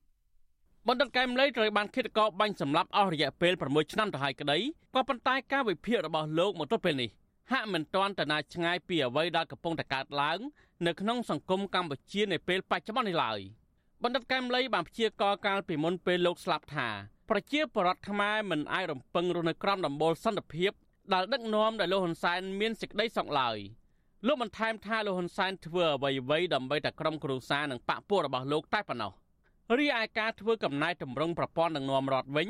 [0.86, 4.58] បណ្ឌិតកែមលីត្រូវបានឃាតករបាញ់សម្លាប់អស់រយៈពេល6ឆ្នាំទៅហើយក្តី
[4.94, 7.10] ក៏ប៉ុន្តែការវិភាគរបស់លោកមកទល់ពេលនេះ
[7.52, 10.38] ហាក់មិនទាន់ទៅណាឆ្ងាយពីអ្វីដែលកំពុងតែកើតឡើង
[10.86, 13.38] នៅក្នុងសង្គមកម្ពុជានៅពេលបច្ចុប្បន្ននេះឡើយ
[14.02, 16.88] បណ្ឌិតកែមលីបានព្យាករកាលពីមុនពេលលោកស្លាប់ថា
[17.30, 20.72] ប្រជាពលរដ្ឋខ្មែរមិនអាចរំពឹងរស់នៅក្រោមដំបូលសន្តិភាព
[21.12, 23.56] ដែលដឹកនាំដោយលោកហ៊ុនសែនមានសេចក្តីសុខឡើយ
[24.26, 29.12] លោកបន្ថែមថាលោកហ៊ុនសែនធ្វើអ្វីៗដើម្បីតែក្រុមគ្រួសារនិងបកពួករបស់លោកតែប៉ុណ្ណោះ។
[29.76, 32.48] រីឯការធ្វើកំណែតម្រង់ប្រព័ន្ធនឹងនាំរដ្ឋវិញ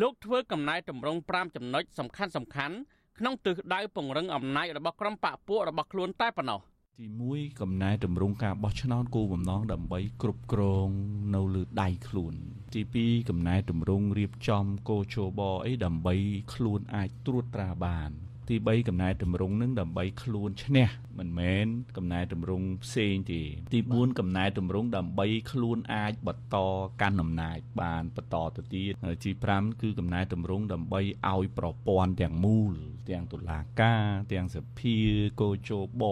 [0.00, 2.76] លោកធ្វើកំណែតម្រង់5ចំណុចសំខាន់សំខាន់
[3.18, 6.60] ក្នុងទិសដៅពង្រឹងអំណាចរបស់ក្រុមបកពួករបស់ខ្លួនតែប៉ុណ្ណោះ
[6.98, 10.88] ទី1កំណែតម្រង់ការបោះឆ្នោតគោលបំណងដើម្បីគ្រប់គ្រង
[11.34, 12.34] នៅលើដៃខ្លួន
[12.74, 16.14] ទី2កំណែតម្រង់រៀបចំកោជបអីដើម្បី
[16.54, 18.10] ខ្លួនអាចត្រួតត្រាបាន
[18.48, 23.42] ទី3កំណែតម្រង់នឹងដើម្បីខ្លួនឈ្នះមិនមែនកំណែតម្រង់ផ្សេងទេ
[23.74, 26.56] ទី4កំណែតម្រង់ដើម្បីខ្លួនអាចបន្ត
[27.00, 28.92] កាន់អំណាចបានបន្តទៅទៀត
[29.24, 31.00] ទី5គឺកំណែតម្រង់ដើម្បី
[31.32, 32.74] ឲ្យប្រព័ន្ធទាំងមូល
[33.10, 34.96] ទាំងតុលាការទាំងសភា
[35.40, 36.02] កោជប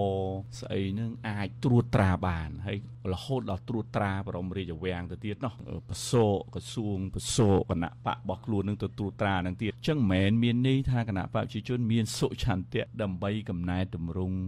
[0.61, 2.79] ស្អីនឹងអាចត្រួតត្រាបានហើយ
[3.13, 5.55] រហូតដល់ត្រួតត្រាបរមរាជវាំងទៅទៀតនោះ
[5.89, 14.39] បសោក្រសួងបសោគណៈបករបស់ខ្លួននឹងទៅត្រួតត្រានឹងទៀតអញ្ចឹងមិនមែនមានន័យថាគណៈបកប្រជាជនមានសុឆន្ទៈដើម្បីកំណែតម្រង់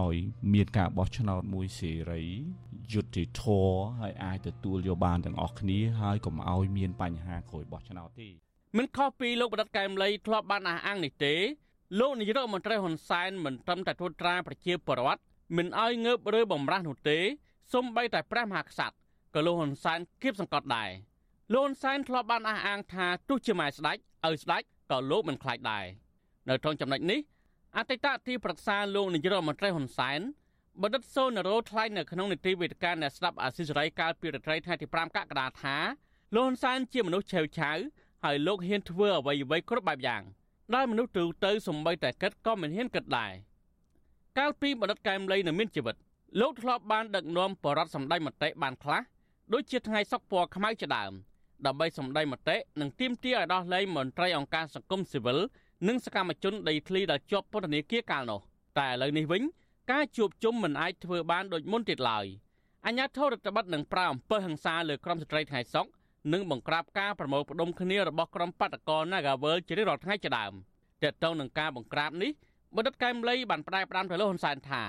[0.00, 0.16] ឲ្យ
[0.52, 2.22] មានការបោះឆ្នោតមួយសេរី
[2.92, 8.28] យុត្តិធម៌ហើយអាចទទួលយកបានទាំងអស់គ្នាហើយកុំឲ្យមានបញ្ហាក្រោយបោះឆ្នោតទេ
[8.76, 11.34] មិនខុសពីលោកបដិកែមលីធ្លាប់បានអះអាងនេះទេ
[12.00, 15.20] លោកនាយរដ្ឋមន្ត្រីហ៊ុនសែនមិនត្រឹមតែត្រួតត្រាប្រជាពលរដ្ឋ
[15.56, 17.18] មិនឲ្យងើបរើបំរាស់នោះទេ
[17.72, 18.96] សូម្បីតែព្រះមហាក្សត្រ
[19.34, 20.90] ក៏លោកហ៊ុនសែនគៀបសង្កត់ដែរ
[21.52, 23.96] លោកហ៊ុនសែនធ្លាប់បានអះអាងថាទោះជាម៉ែស្ដេច
[24.26, 25.84] ឲ្យស្ដេចក៏លោកមិនខ្លាចដែរ
[26.48, 27.20] នៅក្នុងចំណុចនេះ
[27.76, 30.20] អតីតទីប្រឹក្សាលោកនាយរដ្ឋមន្ត្រីហ៊ុនសែន
[30.82, 35.76] បណ្ឌិតសូណារ៉ូថ្លែងនៅក្នុងនីតិវេទិកាអ្នកស្ដាប់អាស៊ីសេរីកាលពីរាត្រីថ្ងៃទី5កក្កដាថា
[36.34, 37.78] លោកហ៊ុនសែនជាមនុស្សឆេវឆាវ
[38.24, 40.22] ហើយលោកហ៊ានធ្វើអ្វីអ្វីគ្រប់បែបយ៉ាង
[40.74, 43.32] ដែលមនុស្សទូទៅសំបីតែគិតក៏មិនហ៊ានគិតដែរ
[44.38, 45.96] កាលពីបណ្ឌិតកែមលីនៅមានជីវិត
[46.40, 49.02] លោកធ្លាប់បានដឹកនាំបរដ្ឋសម្ដែងមតិបានខ្លះ
[49.52, 51.12] ដូចជាថ្ងៃសុកពណ៌ខ្មៅជាដើម
[51.66, 55.38] ដើម្បីសម្ដែងមតិនិងទាមទារឲ្យដោះលែងមន្ត្រីអង្គការសង្គមស៊ីវិល
[55.88, 58.40] និងសកម្មជនដីធ្លីដែលជាប់ពន្ធនាគារកាលនោះ
[58.78, 59.42] តែឥឡូវនេះវិញ
[59.90, 62.26] ការជួបជុំមិនអាចធ្វើបានដូចមុនទៀតឡើយ
[62.86, 65.86] អញ្ញាធរដ្ឋបတ်នឹងប្រើអំពើហិង្សាលើក្រុមស្ត្រីថ្ងៃសុក
[66.32, 70.52] និងបង្ក្រាបការប្រមូលផ្ដុំគ្នារបស់ក្រុមបដកល Nagawal ជារៀងរាល់ថ្ងៃជាដើម
[71.02, 72.32] តើតើនឹងការបង្ក្រាបនេះ
[72.76, 74.82] បណ្ឌិតកែមលីបានផ្ដាយផ្ដាំទៅលោកហ៊ុនសែនថា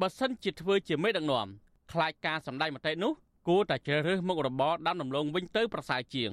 [0.00, 1.46] បើសិនជាធ្វើជាមេដឹកនាំ
[1.92, 3.12] ខ្លាចការសម្ដែងមតិនោះ
[3.48, 6.30] គួរតែជ្រើសរើសមុខរបរដាំដំឡូងវិញទៅប្រសើរជាង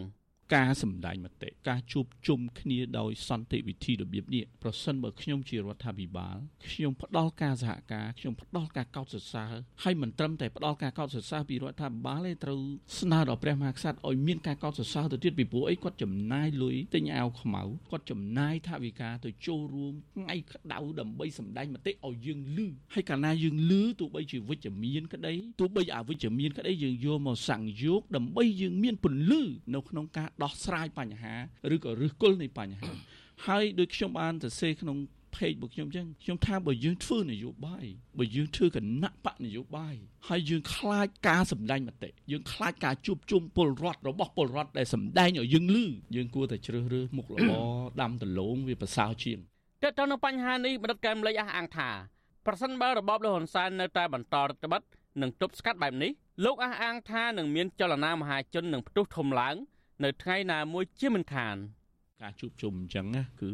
[0.54, 6.38] ការសម្ដែងមតិការជួបជុំគ្នាដោយសន្តិវិធីរបៀបនេះប្រសិនបើខ្ញុំជារដ្ឋាភិបាល
[6.70, 9.54] ខ្ញុំផ្ដល់ការសហការខ្ញុំផ្ដល់ការកោតសរសើរ
[9.84, 12.60] ហើយមិនត្រឹមតែផ្ដល់ការកោតសរសើរពីរដ្ឋាភិបាលទេត្រូវ
[13.00, 29.42] ស្នើដល់ព្រះមហាក្សត្រឲ្យមានការកោតសរសើរទៅទៀតពីព្រោះអីគាត់ចំណាយលុយទិញអាវខ្មៅគាត់ចំណាយថវិកាទៅចូលរួមថ្ងៃក្តៅដើម្បីសម្ដែងមតិឲ្យយើងលឺហើយកាលណាយើងលឺទោះបីជាវិជ្ជមានក្តីទោះបីអវិជ្ជមានក្តីយើងយកមកសង្យោគដើម្បីយើងមានពន្លឺ
[29.76, 31.34] នៅក្នុងការដោះស្រាយបញ្ហា
[31.76, 32.92] ឬក៏ឫសគល់នៃបញ្ហា
[33.48, 34.98] ហើយដូចខ្ញុំបានសរសេរក្នុង
[35.36, 37.86] ផេករបស់ខ្ញុំអញ្ចឹងខ្ញុំថាបើយើងធ្វើនយោបាយ
[38.20, 39.96] បើយើងធ្វើគណៈបកនយោបាយ
[40.28, 45.78] ហើយយើងខ្លាចការសម្ដែងមតិយើងខ្លាចការជួបជុំពលរដ្ឋរបស់ពលរដ្ឋដែលសម្ដែងឲ្យយើងឮ
[46.16, 47.52] យើងគួរតែជ្រើសរើសមុខល្អ
[48.02, 49.40] ដាំដលងវាប្រសើរជាង
[49.84, 51.90] តើតើនៅបញ្ហានេះបណ្ឌិតកែមលេខអះអាងថា
[52.46, 54.86] ប្រសិនបើរបបលហ៊ុនសែននៅតែបន្តរដ្ឋបတ်
[55.22, 56.12] និងទប់ស្កាត់បែបនេះ
[56.46, 59.56] លោកអះអាងថានឹងមានចលនាមហាជននឹងផ្ទុះធំឡើង
[60.04, 61.56] នៅថ្ងៃណាមួយជាមិនខាន
[62.22, 63.52] ការជួបជុំអញ្ចឹងណាគឺ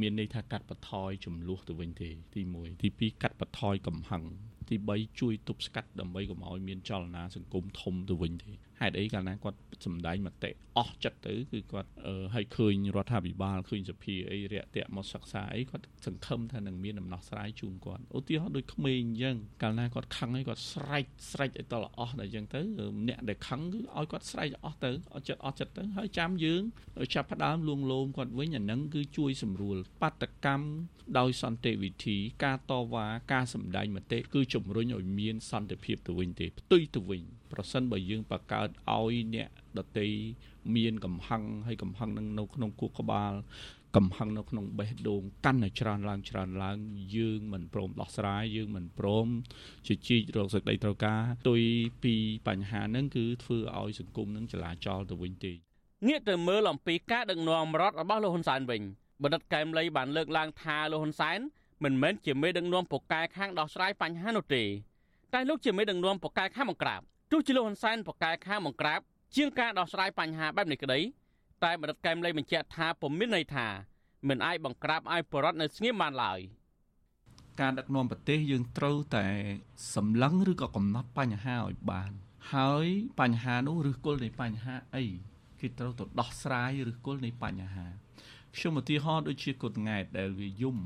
[0.00, 4.22] មានន័យថាកាត់បន្ថយចំនួនទៅវិញទេទី1ទី2កាត់បន្ថយកំហឹង
[4.68, 8.52] ទី3ជួយទប់ស្កាត់ដើម្បីកុំឲ្យមានចលនាសង្គមធំទៅវិញទេ
[8.82, 11.90] ហេតុអីកាលណាគាត់សម្ដែងមតិអស់ចិត្តទៅគឺគាត់
[12.34, 22.60] ឲ្យឃើញរដ្ឋាភិបាលឃើញសភាអីរាក់ទាក់មកសិក្សាអីគាត់សង្ឃឹមថានឹងមានដំណោះស្រាយជូនគាត់ឧទាហរណ៍ដូចក្មេងអញ្ចឹងកាលណាគាត់ខឹងអីគាត់ស្រែកស្រែកឲ្យតលអស់តែអញ្ចឹងទៅ
[23.08, 26.62] អ្នកដែលខឹងគឺឲ្យគាត់ស្រែកអស់ទៅអស់ចិត្តអស់ចិត្តទៅហើយចាំយើង
[27.14, 30.66] ចាប់ផ្ដើមលួងលោមគាត់វិញអាហ្នឹងគឺជួយសម្រួលបាតកម្ម
[31.18, 40.08] ដោយសន្តិវិធីការតវ៉ាការសម្ដែងមតិគឺជំរុញឲ្យមានសន្តិភាពទៅវិញទេផ្ទុយទៅវិញ ប្រសិនបើយើងបង្កើតឲ្យអ្នកដតី
[40.76, 43.32] មានកំហឹងហើយកំហឹងនឹងនៅក្នុងគូក្បាល
[43.96, 46.78] កំហឹងនៅក្នុងបេះដូងកាន់តែច្រើនឡើងច្រើនឡើង
[47.16, 49.26] យើងមិនព្រមដោះស្រាយយើងមិនព្រម
[49.86, 51.60] ជជែករកសេចក្តីត្រូវការទុយ
[52.02, 52.14] ពី
[52.48, 55.52] បញ្ហាហ្នឹងគឺធ្វើឲ្យសង្គមនឹងចលាចលទៅវិញទេ
[56.08, 58.82] ងាកទៅមើលអំពីការដឹកនាំរដ្ឋរបស់លោកហ៊ុនសែនវិញ
[59.22, 61.38] បណ្ឌិតកែមលីបានលើកឡើងថាលោកហ៊ុនសែន
[61.84, 64.64] មិនមែនជាមេដឹកនាំពូកែខាងដោះស្រាយបញ្ហានោះទេ
[65.34, 67.02] តែលោកជាមេដឹកនាំពូកែខាងបង្ក្រាប
[67.32, 69.00] ទោះជាលោកហ៊ុនសែនប្រកែខាងបង្ក្រាប
[69.36, 71.00] ជាងការដោះស្រាយបញ្ហាបែបនេះក្តី
[71.64, 73.66] តែមរិតកែមលីបញ្ជាក់ថាពុំមានន័យថា
[74.28, 76.40] មិនអាចបង្ក្រាបឲ្យបរដ្ឋនៅស្ងៀមបានឡើយ
[77.60, 79.26] ការដឹកនាំប្រទេសយើងត្រូវតែ
[79.94, 82.12] សម្លឹងឬក៏កំណត់បញ្ហាឲ្យបាន
[82.54, 82.86] ហើយ
[83.20, 85.04] បញ្ហានោះឬគល់នៃបញ្ហាអី
[85.60, 87.86] គេត្រូវទៅដោះស្រាយឬគល់នៃបញ្ហា
[88.56, 90.78] ខ្ញុំឧទាហរណ៍ដូចជាគុណង៉ែតដែលវាយំ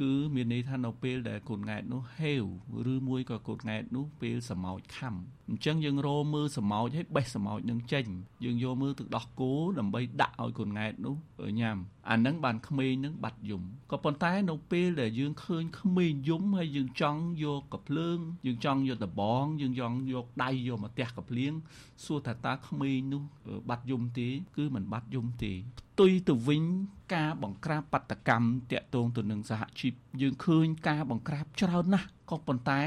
[0.00, 2.44] គឺមានន័យថានៅពេលដែលកូនង៉ែតនោះហេវ
[2.92, 5.14] ឬមួយក៏កូនង៉ែតនោះពេលសម្ោចខំ
[5.48, 8.04] អញ្ចឹងយើងរមើលសម្ោចឲ្យបេះសម្ោចនឹងចេញ
[8.44, 11.16] យើងយកមើលទឹកដោះគោដើម្បីដាក់ឲ្យកូនង៉ែតនោះ
[11.60, 11.76] ញ៉ាំ
[12.10, 21.52] អានឹងបានក្មេងនឹងបាត់យំក៏ប៉ុន្តែនៅពេលដែលយើងឃើញក្មេងយំហើយយើងចង់យកកភ្លើងយើងចង់យកដបងយើងចង់យកដៃយកមកទះកភ្លៀង
[22.04, 23.22] សួរថាតើក្មេងនោះ
[23.68, 26.62] បាត់យំទេគឺមិនបាត់យំទេផ្ទុយទៅវិញ
[27.14, 32.82] ការបង្ក្រាបបដកម្មតាក់ទងទៅនឹងសហជីពយើងឃើញការបង្ក្រាបច្រើនណាស់ក៏ប៉ុន្តែ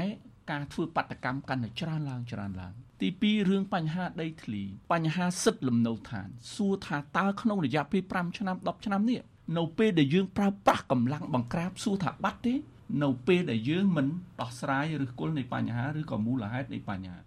[0.50, 9.20] ការធ្វើបដកម្មកាន់តែច្រើនឡើងច្រើនឡើងទី2រឿងបញ្ហាដីធ្លីបញ្ហាសិទ្ធិលំនៅឋាន សួរថាតើក្នុងរយៈពេល5ឆ្នាំ10ឆ្នាំនេះ
[9.56, 12.54] នៅពេលដែលយើងប្រើប្រាស់កម្លាំងបង្ក្រាបសួរថាបាត់ទេ
[13.02, 14.06] នៅពេលដែលយើងមិន
[14.40, 17.18] ដោះស្រាយឬគល់នៃបញ្ហាឬក៏មូលហេតុនៃបញ្ហា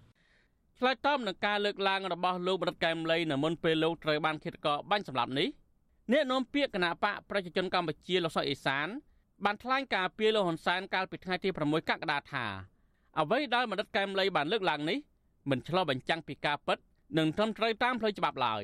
[0.77, 5.47] ឆ្លើយតបនឹងការលើកឡើងរបស់លោកបរិតកែមលីនៅមុនពេលលោកត្រូវបានឃាតករបាញ់សម្លាប់នេះ
[6.12, 8.88] អ្នកនាំពាក្យគណៈបកប្រជាជនកម្ពុជាលោកសុកអេសាន
[9.45, 12.45] បានថ្លែងការពីលោកហ៊ុនសែនកាលពីថ្ងៃទី6កក្កដាថា
[13.19, 14.97] អ្វីដែលមនិតកែមលីបានលើកឡើងនេះ
[15.50, 16.78] មិនឆ្លុះបញ្ចាំងពីការពិត
[17.17, 18.63] និងត្រឹមត្រូវតាមផ្លូវច្បាប់ឡើយ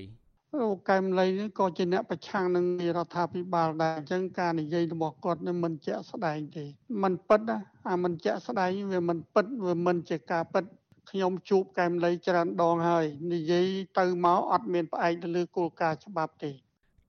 [0.55, 2.65] អូកែមលីនេះក៏ជាអ្នកប្រឆាំងនឹង
[2.97, 6.65] រដ្ឋាភិបាលដែរអញ្ចឹងការនិយាយរបស់គាត់នេះមិនជាក់ស្ដែងទេ
[7.03, 7.57] มันពិតណា
[7.89, 10.63] អាមិនជាក់ស្ដែងវាមិនពិតវាមិនជាការពិត
[11.09, 13.67] ខ្ញុំជួបកែមលីច្រើនដងហើយនិយាយ
[13.99, 16.51] ទៅមកអត់មានផ្អែកទៅលើគោលការណ៍ច្បាប់ទេ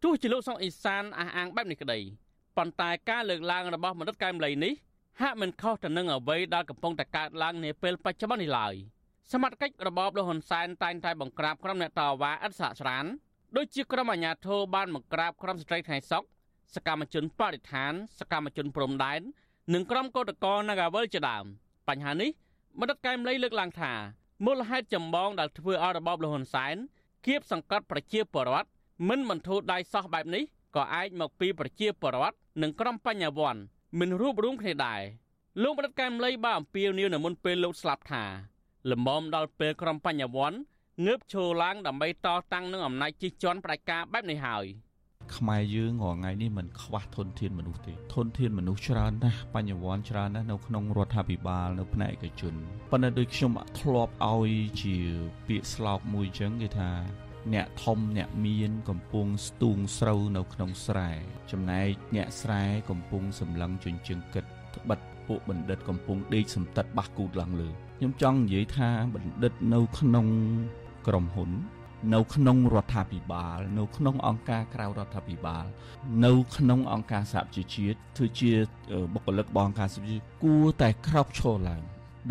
[0.03, 1.99] ទោះជាលោកសុកអេសានអះអាងបែបនេះក្តី
[2.57, 4.73] ប៉ុន្តែការលើកឡើងរបស់មនិតកែមលីនេះ
[5.23, 8.75] ហាក់មិនខុសទៅនឹងអ្វីដែលកំពុងតែកើតឡើងនាពេលបច្ចុប្បន្ននេះឡើយ
[9.33, 13.05] សមត្ថកិច្ចរបបលហ៊ុនសែនតែងតែបង្ក្រាបក្រុមអ្នកតវ៉ាឥតសាកស្រាន
[13.57, 16.23] ដូចជាក្រុមអាជ្ញាធរបានបង្ក្រាបក្រុមស្ត្រីថ្ងៃសុក
[16.75, 19.21] សកម្មជនបរិស្ថាន សកម្មជនព្រំដែន
[19.75, 21.45] និងក្រុមកោតក្រ Nagawal ជាដើម
[21.89, 22.31] បញ្ហានេះ
[22.81, 23.93] មនិតកែមលីលើកឡើងថា
[24.47, 26.77] មូលហេតុចម្បងដែលធ្វើឲ្យរបបលហ៊ុនសែន
[27.27, 28.69] គៀបសង្កត់ប្រជាពលរដ្ឋ
[29.09, 30.45] មិនបន្ធូរដៃសោះបែបនេះ
[30.77, 33.63] ក៏អាចមកពីប្រជាពលរដ្ឋនិងក្រុមបញ្ញវន្ត
[33.97, 35.03] មិនរួបរวมគ្នាដែរ
[35.63, 38.25] លោកបដិកែមលីបានអំពាវនាវនៅមុនពេលលោកស្លាប់ថា
[38.91, 40.59] លំមដល់ពេលក្រុមបញ្ញវន្ត
[41.07, 44.65] ងើបឈរឡើងដើម្បីតតាំងនឹងអំណាចជិះជាន់ផ្ដាច់ការបែបនេះហើយ
[45.37, 52.55] ខ្មែរយើងរាល់ថ្ងៃនេះមិនខ្វះធនធានមនុស្សទេធនធានមនុស្សច្រើនណាស់បញ្ញវន្តច្រើនណាស់នៅក្នុងរដ្ឋាភិបាលនៅផ្នែកឯកជន
[52.91, 54.51] ប៉ុន្តែដូចខ្ញុំធ្លាប់ឲ្យ
[54.83, 54.97] ជា
[55.47, 56.91] ពាក្យស្លោកមួយចឹងគេថា
[57.55, 61.11] អ្នកធំអ្នកមានកំពុងស្ទូងស្រូវនៅក្នុងស្រែ
[61.51, 64.45] ចំណែកអ្នកស្រែកំពុងសម្លឹងជញ្ជឹងគិត
[64.77, 70.27] ត្បិតពួកបណ្ឌិតកំពុងដេកសំតិតបះគូតឡើងលើខ្ញុំចង់និយាយថាបណ្ឌិតនៅក្នុង
[71.07, 71.51] ក្រុមហ៊ុន
[72.15, 75.65] នៅក្នុងរដ្ឋាភិបាល នៅក្នុងអង្គការក្រៅរដ្ឋាភិបាល
[76.25, 78.53] នៅក្នុងអង្គការសហជីវជាតិធ្វើជា
[79.15, 81.83] បុគ្គលិករបស់អង្គការសហជីវជាតិគួរតែក្រោកឈរឡើង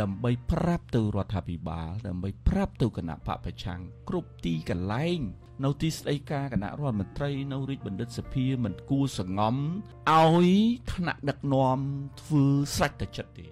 [0.01, 5.19] ដើម្បីប្រាប់ទៅរដ្ឋាភិបាល ដើម្បីប្រាប់ទៅគណៈបកប្រឆាំងគ្រប់ទីកន្លែង
[5.63, 10.49] នៅទីស្តីការគណៈរដ្ឋមន្ត្រីនៅរាជបណ្ឌិតសភាមិនគួរសងំឲ្យ
[10.93, 11.79] ថ្នាក់ដឹកនាំ
[12.21, 12.43] ធ្វើ
[12.75, 13.47] ស្រេចតែចិត្តទេ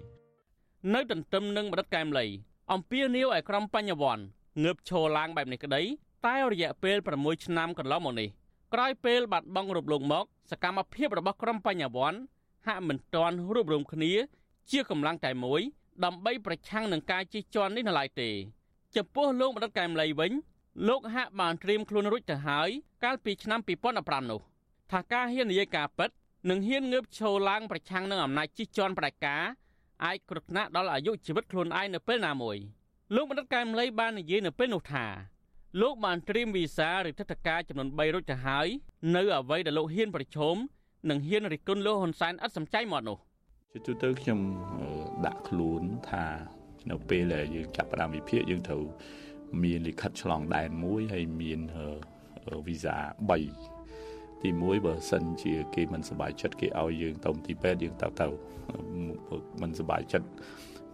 [0.94, 2.26] នៅទន្ទឹមនឹងបដិកែមលី
[2.72, 4.24] អំពាវនាវឲ្យក្រុមបញ្ញវន្ត
[4.62, 5.82] ងើបឈរឡើងបែបនេះក្តី
[6.26, 8.28] តែរយៈពេល6ឆ្នាំកន្លងមកនេះ
[8.74, 12.18] ក្រោយពេលបាត់បង់រូបលោកមក សកម្មភាពរបស់ក្រុមបញ្ញវន្ត
[12.66, 14.12] ហាក់មិនទាន់រួបរวมគ្នា
[14.70, 15.60] ជាកម្លាំងតែមួយ
[16.04, 18.30] ដើម្បីប្រឆាំងនឹងការជិះជាន់នេះនៅឡើយទេ
[18.96, 20.32] ចំពោះលោកបណ្ឌិតកែមលីវិញ
[20.88, 22.68] លោកហាក់បានត្រៀមខ្លួនរួចទៅហើយ
[23.04, 23.60] កាលពីឆ្នាំ
[23.94, 24.40] 2015នោះ
[24.92, 26.10] ថាការហ៊ាននិយាយការពិត
[26.50, 29.44] និងហ៊ានងើបឈរឡើងប្រឆាំងនឹងអំណាចជិះជាន់ផ្ដាច់ការ
[30.04, 32.56] អាចគ្រោះថ្នាក់ដល់អាយុជីវិតខ្លួនឯងនៅពេលណាមួយ
[33.14, 35.06] លោកបណ្ឌិតកែមលីបាននិយាយនៅពេលនោះថា
[35.80, 38.66] លោកបានត្រៀមវីសាឬទឹកតការចំនួន3រួចទៅហើយ
[39.16, 40.56] នៅអ្វីដែលលោកហ៊ានប្រឈម
[41.10, 43.18] និងហ៊ានរិះគន់លោកហ៊ុនសែនឥតសំចៃមកនោះ
[43.72, 44.40] ជាទូទៅខ្ញុំ
[45.26, 46.24] ដាក់ខ្លួនថា
[46.90, 48.82] នៅពេលដែលយើងចាប់ផ្ដើមវិភាគយើងត្រូវ
[49.62, 51.60] មានលិខិតឆ្លងដែនមួយហើយមាន
[52.66, 52.96] វីសា
[53.70, 58.26] 3ទី1បើសិនជាគេមិនសប្បាយចិត្តគេឲ្យយើងទៅទីពេទ្យយើងទៅទៅ
[59.62, 60.28] មិនសប្បាយចិត្ត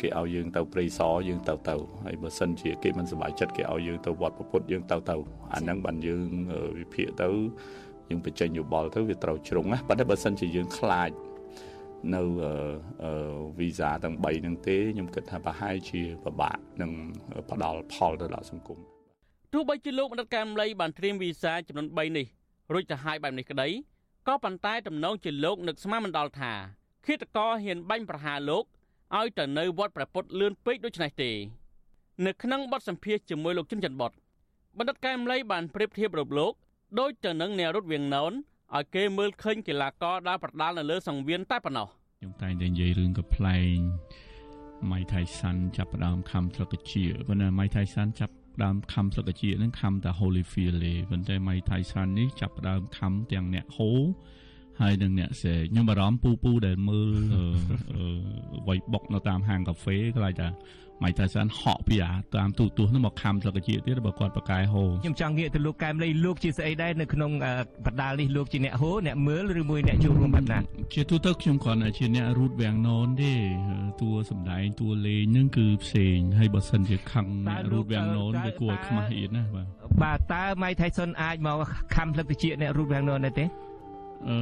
[0.00, 5.14] គេឲ្យយើងទៅព្រៃសរយើងទៅទៅហើយបើសិនជាគេមិនសប្បាយចិត្តគេឲ្យយើងទៅវត្តពុទ្ធយើងទៅទៅ
[5.54, 6.26] អាហ្នឹងបានយើង
[6.78, 7.28] វិភាគទៅ
[8.08, 11.10] យើងបញ្ចេញយោបល់ទៅវាត្រូវជ្រុងណាប៉ុន្តែបើសិនជាយើងខ្លាច
[12.14, 12.22] នៅ
[13.58, 16.90] វីសាទាំង3ហ្នឹងទេខ្ញុំគិតថាប្រហែលជាពិបាកនឹង
[17.50, 18.78] ផ្ដល់ផលទៅដល់សង្គម
[19.52, 22.26] ទោះបីជាលោកបណ្ឌិតកែមលីបានត្រៀមវីសាចំនួន3នេះ
[22.72, 23.68] រួចទៅហើយបែបនេះក្តី
[24.28, 26.52] ក៏ប៉ុន្តែតំណងជាលោកនឹកស្មានមិនដល់ថា
[27.06, 28.64] ឃាតករហ៊ានបាញ់ប្រហារលោក
[29.18, 31.30] ឲ្យទៅនៅវត្តព្រះពុទ្ធលឿនពេកដូចនេះទេ
[32.26, 34.12] នៅក្នុងបទសម្ភាសជាមួយលោកជុនច័ន្ទបត
[34.78, 36.52] បណ្ឌិតកែមលីបានប្រៀបធៀបរូបលោក
[37.00, 38.32] ដូចទៅនឹងអ្នករត់វៀងណោន
[38.76, 43.76] ឲ្យគេមើលឃើញកីឡាករដើរប្រដាល់នៅលើសង្វៀនតែប៉ុណ្ណោះខ្ញុំតែងតែនិយាយរឿងកំ pl ែង
[44.90, 53.90] ម៉ៃថៃសាន់ចាប់ផ្ដើមខំស្លឹកជាប៉ុន្តែម៉ៃថៃសាន់ចាប់ដើមខំស្លឹកជានឹងខំតែ Holyfield ទេប៉ុន្តែម៉ៃថៃសាន់នេះចាប់ដើមខំទាំងអ្នកហូ
[54.80, 57.12] ហើយនឹងអ្នកសេខ្ញុំបារម្ភពូពូដែលមើល
[58.68, 60.48] វៃបុកនៅតាមហាងកាហ្វេខ្លាចថា
[61.02, 67.30] ម៉ៃតាសានហក់ពីអាតាមទូទស្សន៍នោះមកខំស្លឹកជាទៀតបើគាត់ប្រកែហូខ្ញុំចង់ងាកទៅលោកកែមលីលោកជាស្អីដែរនៅក្នុង
[67.86, 70.58] បដាលនេះលោកជាអ្នកហូអ្នកមើលឬមួយអ្នកចូលរួមបែបណា
[70.94, 73.34] ជាទូទៅខ្ញុំគ្រាន់តែជាអ្នករូតវាំងណនទេ
[74.00, 79.66] តួសំដែងតួលេងនឹងគឺផ្សេងហើយបើសិនជាខឹងអ្នករូតវាំងណនវាគួរឲ្យខ្មាស់អៀនណាបាទ
[80.02, 81.56] បាទតើម៉ៃថៃសុនអាចមក
[81.94, 83.46] ខំស្លឹកជាអ្នករូតវាំងណនដែរទេ
[84.28, 84.38] អឺ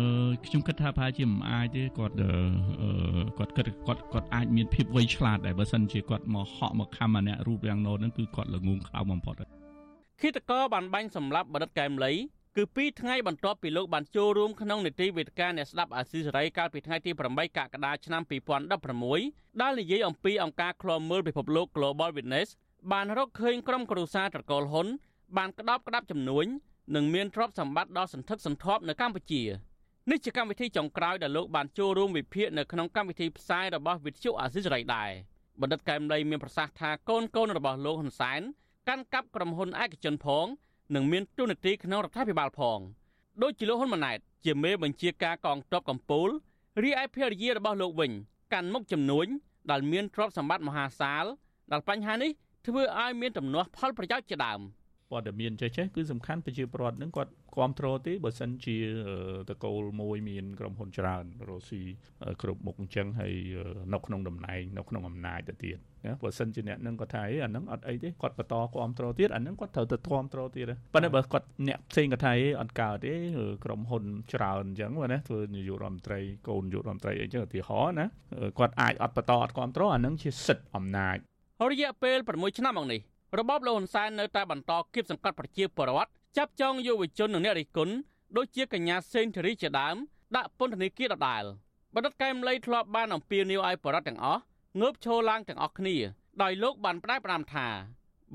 [0.47, 2.15] ខ្ញុំគិតថាប្រហែលជាមិនអាចទេគាត់
[3.39, 9.35] គាត់គិតគាត់គាត់អាចមានភាពវៃឆ្លាតដែរបើសិនជាគាត់មកហក់មកខំអាអ្នករូបរាងណូតហ្នឹងគឺគាត់ល្ងងខ្លោបំផុត
[10.23, 12.13] គិតកោបានបាញ់សម្លាប់បដិទ្ធកែមលី
[12.57, 18.23] គឺ2ថ្ងៃបន្ទាប់ពីលោកបានចូលរួមក្នុងនីតិវេទិកាអ្នកស្ដាប់អាស៊ីសេរីកាលពីថ្ងៃទី8កក្កដាឆ្នាំ
[18.91, 22.49] 2016ដែលនិយាយអំពីអង្គការឃ្លាំមើលពិភពលោក Global Witness
[22.93, 24.87] បានរកឃើញក្រុមគ្រួសារត្រកូលហ៊ុន
[25.37, 26.47] បានក្តោបក្តាប់ចំនួន
[26.95, 29.43] និងមានទ្រព្យសម្បត្តិដ៏សន្ធឹកសន្ធាប់នៅកម្ពុជា។
[30.11, 35.11] នេះជាកម្មវិធីចុងក្រោយដែលលោកបានចូលរួមវិភាគនៅក្នុងកម្មវិធីផ្សាយរបស់វិទ្យុអាស៊ីសេរីដែរ
[35.61, 38.41] បណ្ឌិតកែមលីមានប្រសាសន៍ថាកូនកូនរបស់លោកហ៊ុនសែន
[38.89, 40.47] កាន់កាប់ក្រុមហ៊ុនឯកជនផង
[40.95, 42.79] និងមានទូនាទីក្នុងរដ្ឋាភិបាលផង
[43.43, 46.31] ដូចជាលោកហ៊ុនម៉ាណែតជាមេបញ្ជាការកងទ័ពកម្ពុជា
[46.83, 48.11] រីឯភរិយារបស់លោកវិញ
[48.53, 49.27] កាន់មុខចំនួន
[49.71, 51.25] ដែលមានទ្រព្យសម្បត្តិមហាសាល
[51.73, 52.31] ដែលបញ្ហានេះ
[52.67, 54.61] ធ្វើឲ្យមានទំនាស់ផលប្រយោជន៍ជាដើម
[55.11, 58.77] ព័ត៌មានចេះចេះគឺសំខាន់ប្រជាពលរដ្ឋនឹងគាត់គ្រប់គ្រងទេបើសិនជា
[59.49, 61.83] តកូលមួយមានក្រុមហ៊ុនច្រើនរស់ស៊ី
[62.43, 63.35] គ្រប់មុខអញ្ចឹងហើយ
[63.95, 73.15] នៅក្នុងតំណែងនៅក្នុងអំណាចទៅទៀតណាបើសិនជាអ្នកនឹងគាត់ថាអីអានឹងអត់អីទេគាត់បន្តគ្រប់គ្រងទៀតអានឹងគាត់ត្រូវទៅគ្រប់គ្រងទៀតប៉ុន្តែបើគាត់អ្នកផ្សេងគាត់ថាអីអត់កើតទេ
[73.65, 78.07] ក្រុមហ៊ុនច្រើនអញ្ចឹងណាធ្វើនាយករដ្ឋមន្ត្រីកូននាយករដ្ឋមន្ត្រីអីចឹងឧទាហរណ៍ណា
[78.59, 81.17] គាត់អាចអត់បន្តអត់គ្រប់គ្រងអានឹងជាសិទ្ធិអំណាច
[81.71, 83.01] រយៈពេល6ឆ្នាំមកនេះ
[83.39, 87.95] របបលោកហ៊ុនសែននៅតែបន្តគៀបសង្កត់ប្រជាពលរដ្ឋចាប់ចងយុវជននិងអ្នករិះគន់
[88.37, 89.97] ដូចជាកញ្ញាសេងធារីជាដើម
[90.37, 91.45] ដាក់ពន្ធនាគារដដែល
[91.95, 94.41] បណ្ឌិតកែមលីធ្លាប់បានអំពាវនាវឲ្យបរដ្ឋទាំងអស់
[94.81, 95.97] ងើបឈរឡើងទាំងអស់គ្នា
[96.43, 97.67] ដោយលោកបានផ្ដែផ្ដាំថា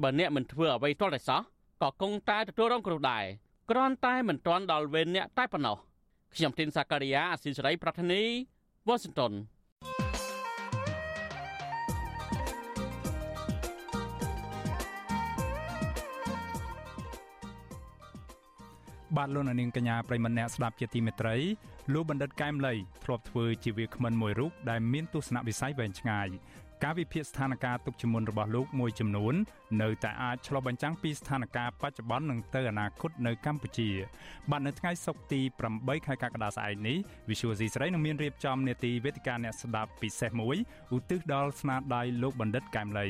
[0.01, 1.41] បើអ្នកមិនធ្វើអ្វីទាល់តែសោះ
[1.81, 3.25] ក៏គង់តែទទួលរងគ្រោះដែរ
[3.69, 5.77] គ្រាន់តែមិនទាន់ដល់វេនអ្នកតែប៉ុណ្ណោះ
[6.35, 8.23] ខ្ញុំទីនសាការីយ៉ាអស៊ីសេរីប្រធានី
[8.87, 9.33] វ៉ាស៊ីនតោន
[19.17, 21.35] បាទលោកនាងកញ្ញាប្រិមម្នាក់ស្ដាប់ជាទីមេត្រី
[21.93, 22.73] លោកបណ្ឌិតកែមលី
[23.03, 26.27] ធ្លាប់ធ្វើជាវាគ្មិនមួយរូបដែលមានទស្សនវិស័យវែងឆ្ងាយ
[26.85, 29.35] ការវិភាគស្ថានភាពទុកជាមុនរបស់លោកមួយចំនួន
[29.81, 33.89] នៅតែអាចឆ្លុះបញ្ចាំងពីស្ថានភាពបច្ចុប្បន្ននិងទៅអនាគតនៅកម្ពុជា
[34.51, 35.41] បាទនៅថ្ងៃសុក្រទី
[35.73, 36.97] 8ខែកក្កដាស្អែកនេះ
[37.29, 40.55] Visual C ស្រីនឹងមានរៀបចំនេតិវេទិកាអ្នកស្ដាប់ពិសេសមួយ
[40.95, 43.07] ឧទ្ទិសដល់ស្នាដៃលោកបណ្ឌិតកែមលី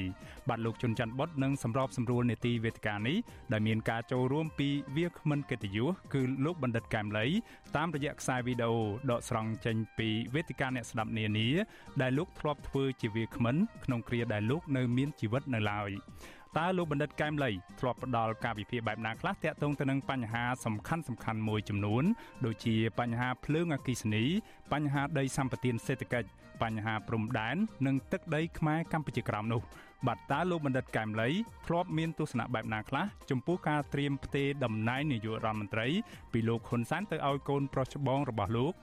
[0.49, 3.17] បាទលោកជុនច័ន្ទបុតនឹងសម្របសម្រួលនេតិវេទិកានេះ
[3.51, 7.25] ដែលមានការចូលរួមពីវាគ្មិនកិត្តិយសគឺលោកបណ្ឌិតកែមលី
[7.75, 8.75] តាមរយៈខ្សែវីដេអូ
[9.11, 11.47] ដកស្រង់ចេញពីវេទិកាអ្នកស្ដាប់នានា
[12.01, 15.89] ដែលលោកធ្លាប់ធ្វើជាវាគ្មិនក្នុងគ្រាដែលលោកនៅមានជីវិតនៅឡើយ
[16.57, 22.03] តើលោកបណ្ឌិតកែមលីធ្លាប់ផ្ដល់ការវិភាគបែបណាខ្លះតាក់ទងទៅនឹងបញ្ហាសំខាន់សំខាន់មួយចំនួន
[22.45, 24.23] ដូចជាបញ្ហាភ្លើងអគ្គិសនី
[24.73, 26.29] បញ្ហាដីសម្បត្តិសេដ្ឋកិច្ច
[26.63, 27.55] បញ្ហាព្រំដែន
[27.87, 29.61] និងទឹកដីខ្មែរកម្ពុជាក្រោមនោះ
[30.07, 31.29] បាទតើលោកបណ្ឌិតកែមលី
[31.65, 35.87] ធ្លាប់មានទស្សនៈបែបណាខ្លះចំពោះការត្រៀមផ្ទេរតំណែងនាយករដ្ឋមន្ត្រី
[36.33, 38.73] ពីលោកហ៊ុនសែនទៅឲ្យកូនប្រុសច្បងរបស់លោក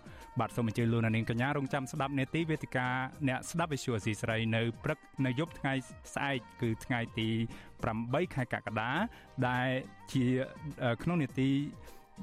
[0.41, 2.87] បាទសូមអញ្ជើញលោកនាងកញ្ញារងចាំស្ដាប់នេតិវេទិកា
[3.29, 5.73] អ្នកស្ដាប់វិទ្យុអស៊ីសេរីនៅព្រឹកនៅយប់ថ្ងៃ
[6.15, 7.29] ស្អែកគឺថ្ងៃទី
[7.83, 8.91] 8ខែកក្កដា
[9.49, 9.69] ដែល
[10.13, 10.25] ជា
[11.03, 11.51] ក្នុងនេតិ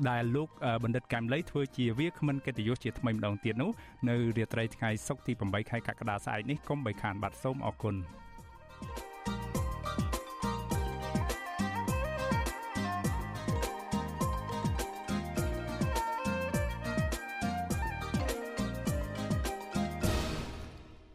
[0.09, 0.49] ដែលលោក
[0.83, 3.71] បណ្ឌិតកែមលីធ្វើជាវាគ្មិនកិត្តិយសជាថ្មីម្ដងទៀតនោះ
[4.09, 7.95] នៅរាត្រីថ្ងៃសុក្រទី8ខែកក្កដាស្អែកនេះកុំបីខានបាទសូមអរគុណ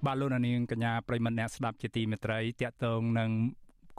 [0.07, 3.31] បាទលោកនាងកញ្ញាប្រិមត្តអ្នកស្ដាប់ជាទីមេត្រីតកតងនឹង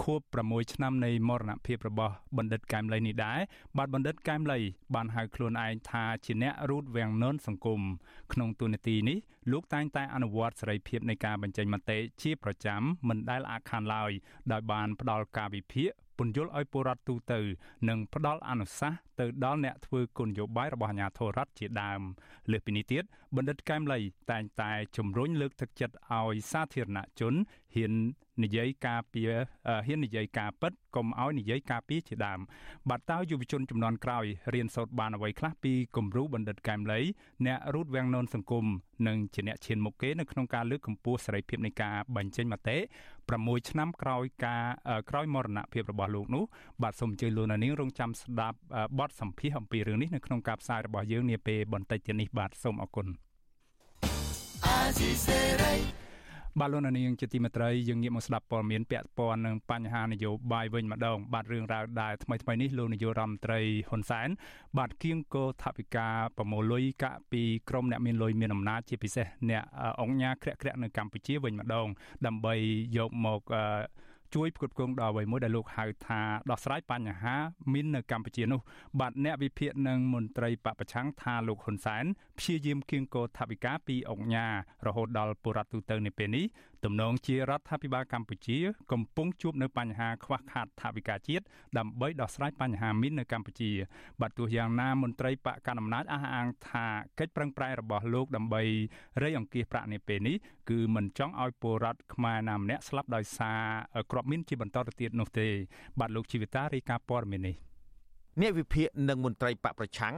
[0.03, 3.39] ខួប6ឆ្នាំនៃមរណភាពរបស់បណ្ឌិតកែមលីនេះដែរ
[3.77, 4.59] បាទបណ្ឌិតកែមលី
[4.95, 7.81] បានហៅខ្លួនឯងថាជាអ្នករូតវាំងននសង្គម
[8.33, 9.17] ក្នុងទូនាទីនេះ
[9.51, 14.11] លោកតែងតែអនុវត្តសេរីភាពនៃការបញ្ចេញមតិជាប្រចាំមិនដែលអាក់ខានឡើយ
[14.51, 17.39] ដោយបានផ្ដល់ការវិភាគ ពន្យល់ឲ្យពលរដ្ឋទូទៅ
[17.89, 22.01] និងផ្ដល់អនុសាសន៍ទៅដល់អ្នកធ្វើគោលនយោបាយរបស់អាជ្ញាធររដ្ឋជាដើម
[22.51, 23.03] លើសពីនេះទៀត
[23.35, 23.99] បណ្ឌិតកែមលី
[24.31, 27.33] តែងតែជំរុញលើកទឹកចិត្តឲ្យសាធារណជន
[27.75, 27.93] ហ៊ាន
[28.43, 29.31] និយាយការពារ
[29.87, 32.39] ហ៊ាននិយាយការពិតកុំឲ្យនិយាយការពារជាដើម
[32.89, 36.99] បាទតើយុវជនចំនួនក្រោយរៀនសូត្របានអ្វីខ្លះពីគំរូបណ្ឌិតកែមលី
[37.45, 38.65] អ្នករូតវាំងននសង្គម
[39.07, 42.77] និងជាអ្នកឈានមុខគេនៅក្នុងការលើកកម្ពស់សេរីភាពនៃការបញ្ចេញមតិ
[43.23, 44.63] 6ឆ្នាំក្រោយការ
[45.09, 46.43] ក្រោយមរណភាពរបស់លោកនោះ
[46.83, 48.57] បាទសូមអញ្ជើញលោកនាងរងចាំស្ដាប់
[48.99, 53.07] បទសម្ភាសអំពីរឿងនេះនៅក្នុងការផ្សាយរបស់យើងនាពេលបន្តិចទៀតនេះបាទសូមអរគុណ
[56.59, 64.29] បាទលោកនាងជាទីមេត្រីយើងងាកមកស្ដាប់ព័ត៌មានពាក់ព័ន្ធនឹងបញ្ហានយោបាយវិញម្ដងបាទរឿងរ៉ាវដែលថ្មីថ្មីនេះលោកនាយករដ្ឋមន្ត្រីហ៊ុនសែន
[64.77, 69.63] បាទគៀងគោថវិកាប្រមូលលុយកាក់ពីក្រមអ្នកមានលុយមានអំណាចជាពិសេសអ្នក
[70.01, 71.87] អង្គញាក្រាក់ក្រាក់នៅកម្ពុជាវិញម្ដង
[72.25, 72.55] ដើម្បី
[72.97, 73.41] យកមក
[74.35, 77.35] ជួយផ្គត់ផ្គង់ដល់អ្វីមួយដែលលោកហៅថាដោះស្រាយបញ្ហា
[77.73, 78.61] មីននៅកម្ពុជានោះ
[78.99, 82.03] បាទអ្នកវិភាគនិងមន្ត្រីបពប្រឆាំងថាលោកហ៊ុនសែន
[82.37, 84.45] ព្យាយាមគៀងគរថវិកាពីអង្គញា
[84.85, 86.45] រហូតដល់បុរដ្ឋទូទៅនៅពេលនេះ
[86.85, 88.57] ទំនងជារដ្ឋាភិបាលកម្ពុជា
[88.91, 91.43] កំពុងជួបនៅបញ្ហាខ្វះខាតថវិកាជាតិ
[91.77, 93.71] ដើម្បីដោះស្រាយបញ្ហាមីននៅកម្ពុជា
[94.21, 96.85] បាទទោះយ៉ាងណាមន្ត្រីបកកណ្ដាលអំណាចអះអាងថា
[97.19, 98.61] កិច្ចប្រឹងប្រែងរបស់លោកដើម្បី
[99.23, 100.35] រៃអង្គាសប្រាក់នេះពេលនេះ
[100.69, 103.61] គឺមិនចង់ឲ្យពលរដ្ឋខ្មែរណាម្នាក់ស្លាប់ដោយសារ
[104.11, 105.47] គ្រាប់មីនជាបន្តទៅទៀតនោះទេ
[105.99, 107.55] បាទលោកជីវិតារាយការណ៍ព័ត៌មាននេះ
[108.41, 110.15] អ្នកវិភាគនិងមន្ត្រីបកប្រឆាំង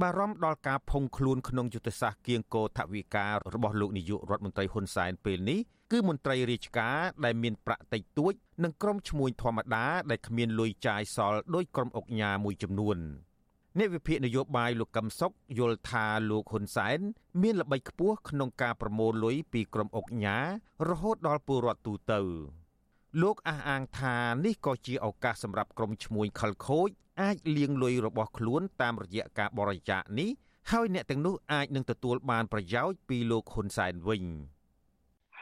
[0.00, 5.60] បារម្ភដល់ការភុងខ្លួនក្នុងយុទ្ធសាស្ត្រគៀងគរថវិការបស់លោកនាយករដ្ឋមន្ត្រីហ៊ុនសែនពេលនេះ
[5.92, 8.32] គឺមន្ត្រីរាជការដែលមានប្រាក់តិចតួច
[8.64, 12.98] និងក្រុមឈ្មួញធម្មតាដែលគ្មានលុយចាយសល់ដោយក្រុមអុកញ៉ាមួយចំនួន
[13.78, 16.98] អ្នកវិភាគនយោបាយលោកកឹមសុខយល់ថាលោកហ៊ុនសែន
[17.42, 20.38] មានល្បិចខ្ពស់ក្នុងការប្រមូលលុយពីក្រុមអុកញ៉ា
[20.88, 22.20] រហូតដល់ពលរដ្ឋទូទៅ
[23.22, 26.88] លោកអះអាងថានេះក៏ជាឱកាសសម្រាប់ក្រុមឈ្មួញខលខូច
[27.20, 30.30] អាចលាងលុយរបស់ខ្លួនតាមរយៈការបរិច្ចាគនេះ
[30.72, 34.24] ហើយអ្នកទាំងនោះអាចនឹងទទួលបានប្រយោជន៍ពីលោកហ៊ុនសែនវិញ។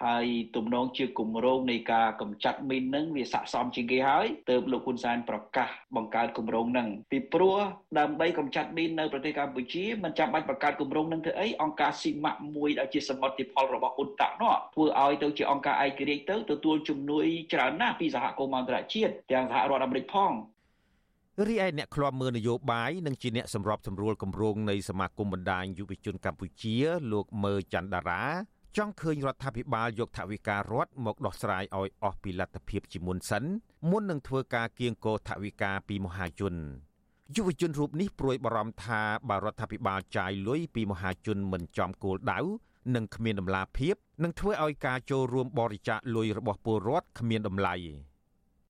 [0.03, 0.27] ហើយ
[0.57, 7.59] ទំនងជាគម្រោងនៃការកម្ចាត់មីននឹងវាស័ក្តិសមជាងគេហើយទើបលោកហ៊ុនសែនប្រកាសបង្កើតគម្រោងនឹងពីព្រោះ
[7.99, 20.33] ដើម្បីកម្ចាត់មីននៅប្រទេសកម្ពុជាមិនចាំបាច់បង្កើតគម្រោងនឹងធ្វើអីអង្គការស៊ីម៉ាក់មួយដែលជាសមិទ្ធផលរបស់អ៊ុនតាក់នោះធ្វើឲ្យទៅជាអង្គការឯករាជ្យទៅទទួលជំនួយច្រើនណាស់ពីសហគមន៍អន្តរជាតិទាំងសហរដ្ឋអាមេរិកផង
[21.47, 26.77] រីឯអ្នកឃ្លាំមើលនយោបាយនិងជាអ្នកសម្របសម្រួលគម្រោងនៃសមាគមបណ្ដាញយុវជនកម្ពុជា
[27.13, 28.25] លោកមើច័ន្ទតារា
[28.77, 33.45] ចង់ឃើញរដ្ឋាភិបាលយកថវិការដ្ឋមកដោះស្រាយឲ្យអស់ពីលទ្ធភាពជាមុនសិន
[33.91, 36.55] មុននឹងធ្វើការគៀងគរថវិកាពីមហាជន
[37.37, 42.41] យុវជនរូបនេះព្រួយបារម្ភថាបើរដ្ឋាភិបាលចាយលុយពីមហាជនមិនចំគោលដៅ
[42.95, 47.75] និងគ្មានដំណាភាពនឹងធ្វើឲ្យការចូលរួមបរិច្ចាគលុយរបស់ពលរដ្ឋគ្មានតម្លៃ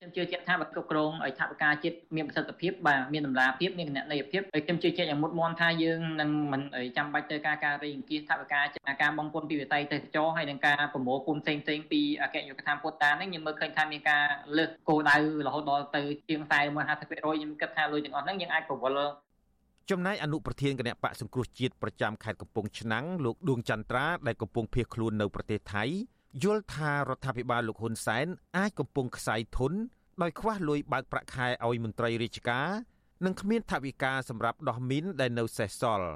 [0.00, 6.62] ខ្ញុំជឿជាក់ថាបើគ្រប់គ្រងឲ្យថវិកាជាតិមានប្រសិទ្ធភាពបាទមានតម្លាភាពមានគណនេយ្យភាពហើយខ្ញុំជឿជាក់យ៉ាងមុតមមថាយើងនឹងមិន
[6.96, 8.60] ចាំបាច់ទៅការការរៃអង្គាសថវិកា
[9.02, 14.24] ការបងពុនពីវិស័យទេសចរហើយនឹងការប្រមូលពុនផ្សេងផ្សេងពីអគ្គនាយកដ្ឋានពុតតានេះខ្ញុំមើលឃើញថាមានការ
[14.56, 19.10] លើសគោលដៅរហូតដល់ទៅជាង40 50%ខ្ញុំគិតថាលុយទាំងអស់ហ្នឹងយើងអាចប្រវល់
[19.90, 25.84] ចំណែកអនុប្រធានគណៈបកសង្គ្រោះជាតិប្រចាំខេត្តកំពង់ឆ្នាំងលោកដួងចន្ទ្រាដែលកំពុងភៀសខ្លួននៅប្រទេសថៃ
[26.42, 28.26] យល់ថារដ្ឋាភិបាលលោកហ៊ុនសែន
[28.56, 29.72] អាចកំពុងខ្សែធន
[30.22, 32.68] ដោយខ្វះលុយបើកប្រាក់ខែឲ្យមន្ត្រីរាជការ
[33.24, 36.10] និងគ្មានថវិកាសម្រាប់ដោះមីនដែលនៅសេសសល់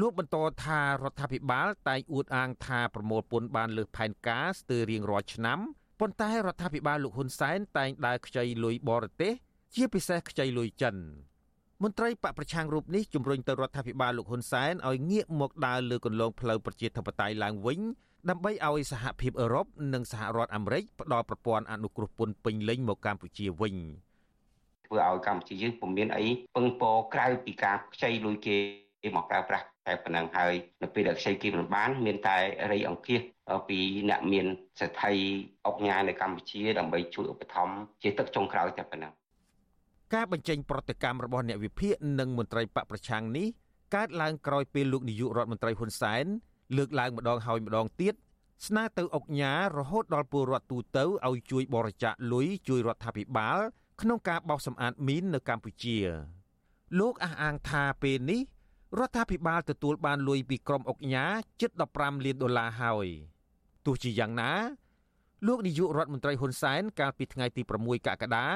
[0.00, 5.58] លោកបន្តថារដ្ឋាភិបាលតែងអួតអាងថាប្រមូលពន្ធបានលើសផែនការស្ទើររៀងរាល់ឆ្នាំ
[6.00, 9.32] ប៉ុន្តែរដ្ឋាភិបាលលោកហ៊ុនសែនតែងដើរខ្ចីលុយបរទេស
[9.74, 10.96] ជាពិសេសខ្ចីលុយចិន
[11.82, 17.80] មន្ត្រីបកប្រឆាំងរូបនេះជំរុញទៅរដ្ឋាភិបាលលោកហ៊ុនសែនឲ្យងាកមកដើរលើគន្លងផ្លូវប្រជាធិបតេយ្យឡើងវិញ
[18.30, 23.76] ដើម្បីឲ្យសហភាពអឺរ៉ុបនិងសហរដ្ឋអាមេរិកផ្ដល់ប្រព័ន្ធអនុគ្រោះពន្ធពេញលេញមកកម្ពុជាវិញ
[24.86, 28.56] ធ្វើឲ្យកម្ពុជាយើងពុំមានអីពឹងពរក្រៅពីការខ្ចីលុយគេ
[29.16, 32.38] មកប្រើប្រាស់តែប៉ុណ្ណឹងហើយនៅពេលដែលខ្ចីគេមិនបាន មានតែ
[32.72, 33.20] រៃអង្គាស
[33.68, 34.46] ពីអ្នកមាន
[34.80, 35.14] សេដ្ឋី
[35.66, 39.12] អុកញ៉ានៅកម្ពុជាដើម្បីជួយឧបត្ថម្ភជាទឹកចុងក្រោយតែប៉ុណ្ណឹង
[40.14, 43.48] ការបញ្ចេញប្រតិកម្មរបស់អ្នកវិភាគនិងមន្ត្រីបកប្រឆាំងនេះ
[43.94, 46.26] កើតឡើងក្រោយពេលលោកនាយករដ្ឋមន្ត្រីហ៊ុនសែន
[46.76, 48.14] លើកឡើងម្ដងហើយម្ដងទៀត
[48.66, 53.58] ស្នើទៅអុកញ៉ារហូតដល់ពលរដ្ឋទូទៅឲ្យជួយបរិច្ចាគលុយជួយរដ្ឋាភិបាល
[54.00, 55.98] ក្នុងការបោសសម្អាតមីននៅកម្ពុជា
[57.00, 58.40] លោកអះអាងថាពេលនេះ
[58.98, 61.24] រដ្ឋាភិបាលទទួលបានលុយពីក្រុមអុកញ៉ា
[61.60, 63.06] ជិត15លានដុល្លារហើយ
[63.86, 64.52] ទោះជាយ៉ាងណា
[65.46, 68.48] លោកនាយករដ្ឋមន្ត្រីហ៊ុនសែនកាលពីថ្ងៃទី6កក្កដា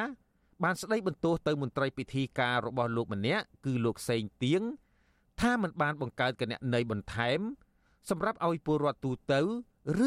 [0.64, 4.62] បានស្ដីបន្ទោសទៅមន្ត្រីពិធីការរបស់លោកម្នាក់គឺលោកសេងទៀង
[5.40, 7.40] ថាមិនបានបង្កើតគណនីបន្ថែម
[8.08, 9.40] សម្រាប់ឲ្យពលរដ្ឋទូទៅ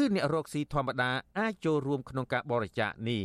[0.00, 3.24] ឬអ្នករកស៊ីធម្មតាអាចចូលរួមក្នុងការបរិច្ចាគនេះ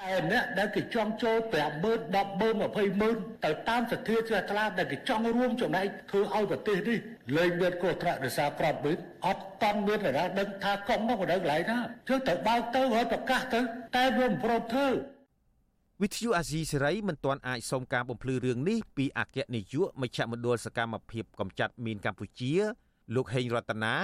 [0.00, 6.98] តែអ្នកដែលគេចង់ចូល50000 100000 20000ទៅតាមសទ្ធាជ្រះថ្លាដែលគេចង់រួមចំណែកធ្វើឲ្យប្រទេសនេះ
[7.36, 13.60] លែងមានគ្រោះថ្នាក់រសារប្រាប់វិញអត់តន់មានណាដឹងថាកុំមកបណ្ដឹងកន្លែងណាធ្វើទៅបើកទៅហើយប្រកាសទៅ
[13.96, 14.88] តែវាមិនព្រមធ្វើ
[16.02, 22.54] វិទ្យុអាស៊ីសេរីមិនទាន់អាចសុំការបំភ្លឺរឿងនេះពីអគ្គនាយកមជ្ឈមណ្ឌលសកម្មភាពកម្ចាត់មីនកម្ពុជា
[23.14, 23.94] លោកហេងរតនា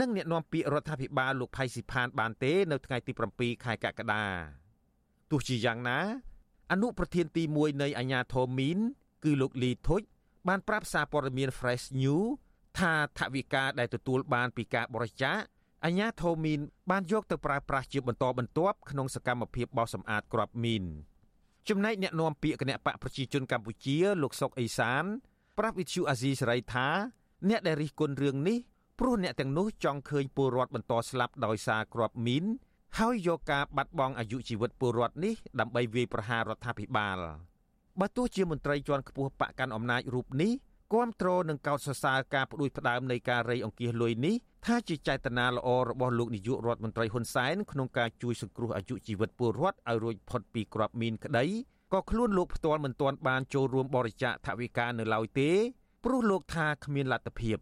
[0.00, 4.24] និងអ្នកនាំពាក្យរដ្ឋាភិបាលលោកផៃស៊ីផានបានទេនៅថ្ងៃទី7ខែកក្កដា
[5.30, 5.98] ទោះជាយ៉ាងណា
[6.72, 8.78] អនុប្រធានទី1នៃអាញាធមមីន
[9.24, 10.02] គឺលោកលីធុច
[10.48, 12.18] បានប្រាប់សារព័ត៌មាន Fresh New
[12.78, 15.38] ថាថវិកាដែលទទួលបានពីការបរិច្ចាគ
[15.84, 20.84] អាញាធមមីនបានយកទៅប្រើប្រាស់ជាបន្តបន្ទាប់ក្នុងសកម្មភាពបោសសម្អាតគ្រាប់មីន
[21.68, 25.04] ចំណែកអ្នកនាំពាក្យគណៈបកប្រជាជនកម្ពុជាលោកសុកអេសាន
[25.58, 26.88] ប្រាប់វិទ្យុអាស៊ីសេរីថា
[27.48, 28.58] អ្នកដែលរិះគន់រឿងនេះ
[28.98, 32.44] ព្រោះអ្នកទាំងនោះចង់ឃើញពលរដ្ឋបន្តស្លាប់ដោយសារគ្រាប់មីន
[32.98, 37.18] ហើយយកការបាត់បង់អាយុជីវិតពលរដ្ឋនេះដើម្បីវាយប្រហាររដ្ឋាភិបាល
[38.00, 40.52] បើទោះជាមន្ត្រីជាន់ខ្ពស់បកកាន់អំណាចរូបនេះ
[40.94, 44.34] គាំទ្រនឹងកោតសរសើរការផ្ដួចផ្ដើមនៃការរៃអង្គាសលុយនេះ
[44.66, 51.44] ថាជាចេតនាល្អរបស់លោកនាយករដ្ឋមន្ត្រីហ៊ុនសែនក្នុងការជួយសង្គ្រោះអាយុជីវិតពលរដ្ឋឲ្យរួចផុតពីគ្រាប់មីនក្តី
[51.92, 55.50] ក៏ខ្លួនលោកផ្ទាល់មិនទាន់បានចូលរួមបរិច្ចាគថវិកានៅឡើយទេ
[56.08, 57.58] ព្រោះលោកថាគ្មានលទ្ធភាព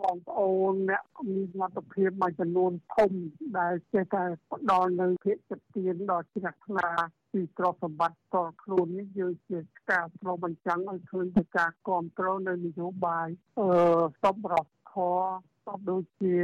[0.00, 3.12] បងប្អូនអ្នកមានលទ្ធភាពមួយចំនួនធំ
[3.58, 6.88] ដែលចេះតែផ្ដល់នៅភាពចិត្តទៀនដល់ជ្រះថ្លា
[7.32, 9.58] ពីទ្រព្យសម្បត្តិតខ្លួននេះយើងជា
[9.90, 13.28] ការឆ្លុះបញ្ចាំងឲ្យឃើញពីការគ្រប់គ្រងនៅនយោបាយ
[13.60, 13.68] អឺ
[14.22, 15.20] សពរដ្ឋធរ
[15.64, 16.36] សពដូចជា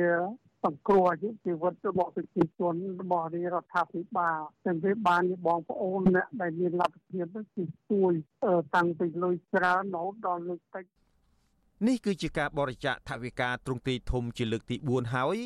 [0.64, 7.42] សង្គ្រោះអាយុជីវិតរបស់ប្រជាជនរបស់រដ្ឋាភិបាលទាំងវាបានជាបងប្អូនអ្នកដែលមានលទ្ធភាពទៅ
[7.90, 8.12] ជួយ
[8.74, 10.84] តាំងពីលុយច្រើនរហូតដល់លុយតិច
[11.84, 15.36] នេះគឺជាការបរិច្ចាគថវិកាទ្រង់ទ្រាយធំជាលើកទី4ហើយ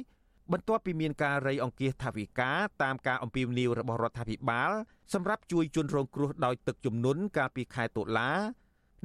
[0.53, 2.51] បន្ទាប់ពីមានការរៃអង្គាសថវិកា
[2.83, 4.71] តាមការអំពាវនាវរបស់រដ្ឋាភិបាល
[5.13, 8.31] សម្រាប់ជួយជនរងគ្រោះដោយទឹកជំនន់កាលពីខែតុលា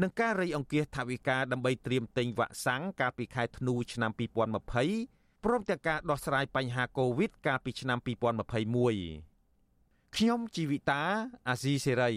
[0.02, 4.12] និងការរៃអង្គាសថវិកាដើម្បីត្រៀមទិញវ៉ាក់សាំងកាលពីខែធ្នូឆ្នាំ
[4.78, 7.98] 2020ព្រមទាំងការដោះស្រាយបញ្ហាកូវីដកាលពីឆ្នាំ
[9.04, 11.02] 2021ខ្ញុំជីវិតា
[11.48, 12.12] អាស៊ីសេរី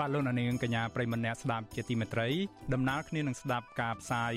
[0.04, 2.28] ាទលោកនាងកញ្ញាប្រិមម្នាក់ស្ដាប់ជាទីមេត្រី
[2.74, 4.32] ដំណើរគ្នានឹងស្ដាប់ការផ្សាយ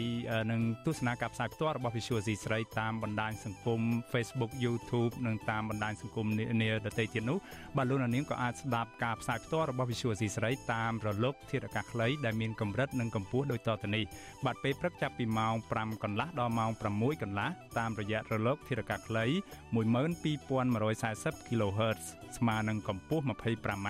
[0.51, 3.82] និងទស្សនាការផ្សាយផ្ទាល់របស់ Visual C ស្រីតាមបណ្ដាញសង្គម
[4.12, 7.38] Facebook YouTube និងតាមបណ្ដាញសង្គមនានាដទៃទៀតនោះ
[7.78, 14.03] បាទលោកនាងក៏អាចស្ដាប់ការផ្សាយផ្ទាល់របស់ Visual C ស្រីតាមរលកធាតុអាកាសខ្លីដែលមានកម្រិតនិងកម្ពស់ដូចតទៅនេះ
[14.45, 17.49] បាទពេលព្រឹកចាប់ពីម៉ោង5កន្លះដល់ម៉ោង6កន្លះ
[17.80, 19.26] តាមរយៈរលកធាតុអាកាសខ្លី
[19.74, 22.01] 12140 kHz
[22.38, 23.89] ស្មើនឹងកម្ពស់ 25m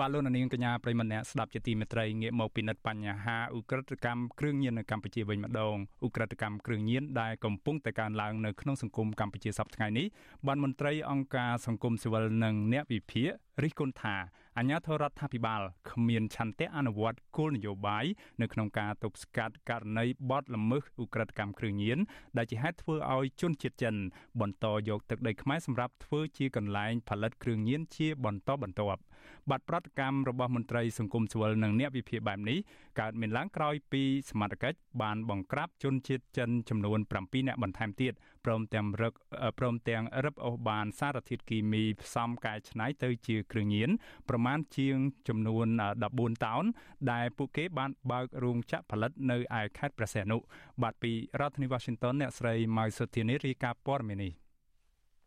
[0.00, 5.76] បាទលោកនាងកញ្ញាប្រិមម្នាក់ស្ដាប់ជាទីមេត្រីងាកមកពិនិត្យបញ្ហាឧក្រិដ្ឋកម្មគ្រឿងញៀននៅកម្ពុជាវិញម្ដង
[6.06, 10.06] ឧក្រិដ្ឋកម្មគ្រឿងញៀនដែលកំពុងតែកើនឡើងនៅក្នុងសង្គមកម្ពុជាសប្តាហ៍ថ្ងៃនេះ
[10.46, 13.30] បានមន្ត្រីអង្គការសង្គមស៊ីវិលនិងអ្នកវិភាគ
[13.62, 14.16] រិះគន់ថា
[14.58, 18.04] អាញាធរដ្ឋាភិបាលគ្មានឆន្ទៈអនុវត្តគោលនយោបាយ
[18.40, 21.98] នៅក្នុងការទប់ស្កាត់ករណីបទល្មើសឧក្រិដ្ឋកម្មគ្រឿងញៀន
[22.36, 23.94] ដែលជាហេតុធ្វើឲ្យជនជាតិចិន
[24.40, 29.02] បន្តយកទឹកដីខ្មែរសម្រាប់ធ្វើជាកន្លែងផលិតគ្រឿងញៀនជាបន្តបន្ទាប់
[29.50, 32.58] បាត់ប្រតិកម្មរបស់មន្ត្រីសង្គមស៊ីវិលនិងអ្នកវិភាគបែបនេះ
[33.00, 38.12] កើតមានឡើងក្រោយពីសមត្ថកិច្ចបានបង្ក្រាបជនជាតិចិនចំនួន7នាក់បន្ថែមទៀត
[38.44, 39.12] ព្រមទាំងរឹក
[39.58, 43.90] ព្រមទាំងរឹបអូសបានសារធាតុគីមីផ្សំកែច្នៃទៅជាគ្រឿងញៀន
[44.28, 44.96] ប្រមាណជាង
[45.28, 45.66] ចំនួន
[46.04, 46.64] 14តោន
[47.12, 50.38] ដែលពួកគេបានបើករោងចក្រផលិតនៅឯខេត្តព្រះសីហនុ
[50.82, 54.45] បាទពីរដ្ឋធានី Washington អ្នកស្រីម៉ៅសុធានីរាយការណ៍ព័ត៌មាននេះ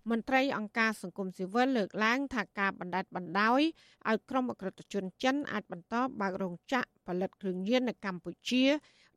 [0.10, 3.62] មន្ត្រីអង្គការសង្គមស៊ីវិលលើកឡើងថាការបណ្ដេតបណ្ដោយ
[4.10, 8.64] ឲ្យក្រុមអក្រិតជនចិនអាចបន្តបើករោងចក្រផលិតគ្រឿងញៀននៅកម្ពុជា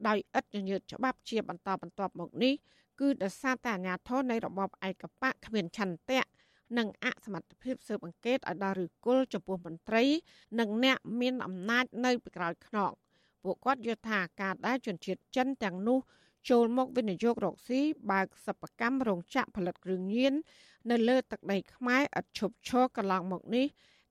[0.08, 2.54] ដោយឥតញញើតច្បាប់ជាបន្តបន្ទាប់មកនេះ
[3.00, 6.22] គឺដោយសារតែអាជ្ញាធរនៃរបបឯកបកគ្មានឆន្ទៈ
[6.78, 10.04] និងអសមត្ថភាពស៊ើបអង្កេតឲ្យដល់ឬគល់ចំពោះមន្ត្រី
[10.58, 12.90] និងអ្នកមានអំណាចនៅពីក្រោយខ្នង
[13.42, 15.98] ពួកគាត់យល់ថាការដែលជនជាតិចិនទាំងនោះ
[16.50, 17.80] ចូលមកវិនិយោគរកស៊ី
[18.10, 20.34] បើកសិប្បកម្មរោងចក្រផលិតគ្រឿងញៀន
[20.90, 23.66] នៅលើទឹកដីខ្មែរឥតឈប់ឈរកន្លងមកនេះ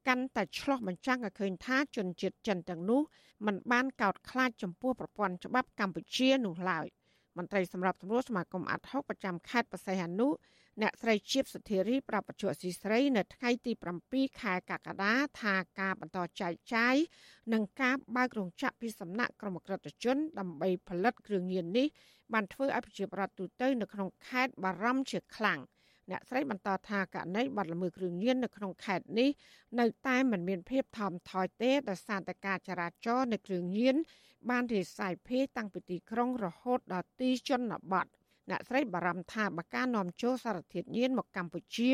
[0.07, 3.01] កាន់តែឆ្លោះបញ្ចាំងឲ្យឃើញថាជនជាតិចិនទាំងនោះ
[3.45, 6.85] មិនបានកោតខ្លាចចំពោះប្រព័ន្ធច្បាប់កម្ពុជានោះឡើយ
[7.37, 10.27] មន្ត្រីសម្រាប់សម្រួលសមាគមអាត់ហុកប្រចាំខេត្តបរសៃហនុ
[10.81, 13.71] អ្នកស្រីជាបសុធារីប្រាប់បច្ចុប្បន្នស៊ីស្រីនៅថ្ងៃទី
[14.05, 16.95] 7ខែកក្កដាថាការបន្តចែកចាយ
[17.53, 21.87] និងការបើករោងចក្រពីសំណាក់ក្រុមក្រិតជនដើម្បីផលិតគ្រឿងញៀននេះ
[22.33, 25.59] បានធ្វើឲ្យប្រជាប្រដ្ឋទូទៅនៅក្នុងខេត្តបារម្ភជាខ្លាំង
[26.11, 29.29] អ្នកស្រីបន្តថាករណីបាត់ល្មើសគ្រឿងញៀននៅក្នុងខេត្តនេះ
[29.79, 33.95] នៅតែមិនមានភាពថមថយទេដោយសារតែការចរាចរណ៍នៃគ្រឿងញៀន
[34.49, 38.05] បានរាយសាយភាយតាំងពីទីក្រុងរហូតដល់ទីជនបទ
[38.49, 41.91] អ្នកស្រីបារម្ភថាបើការនាំចូលសារធាតុញៀនមកកម្ពុជា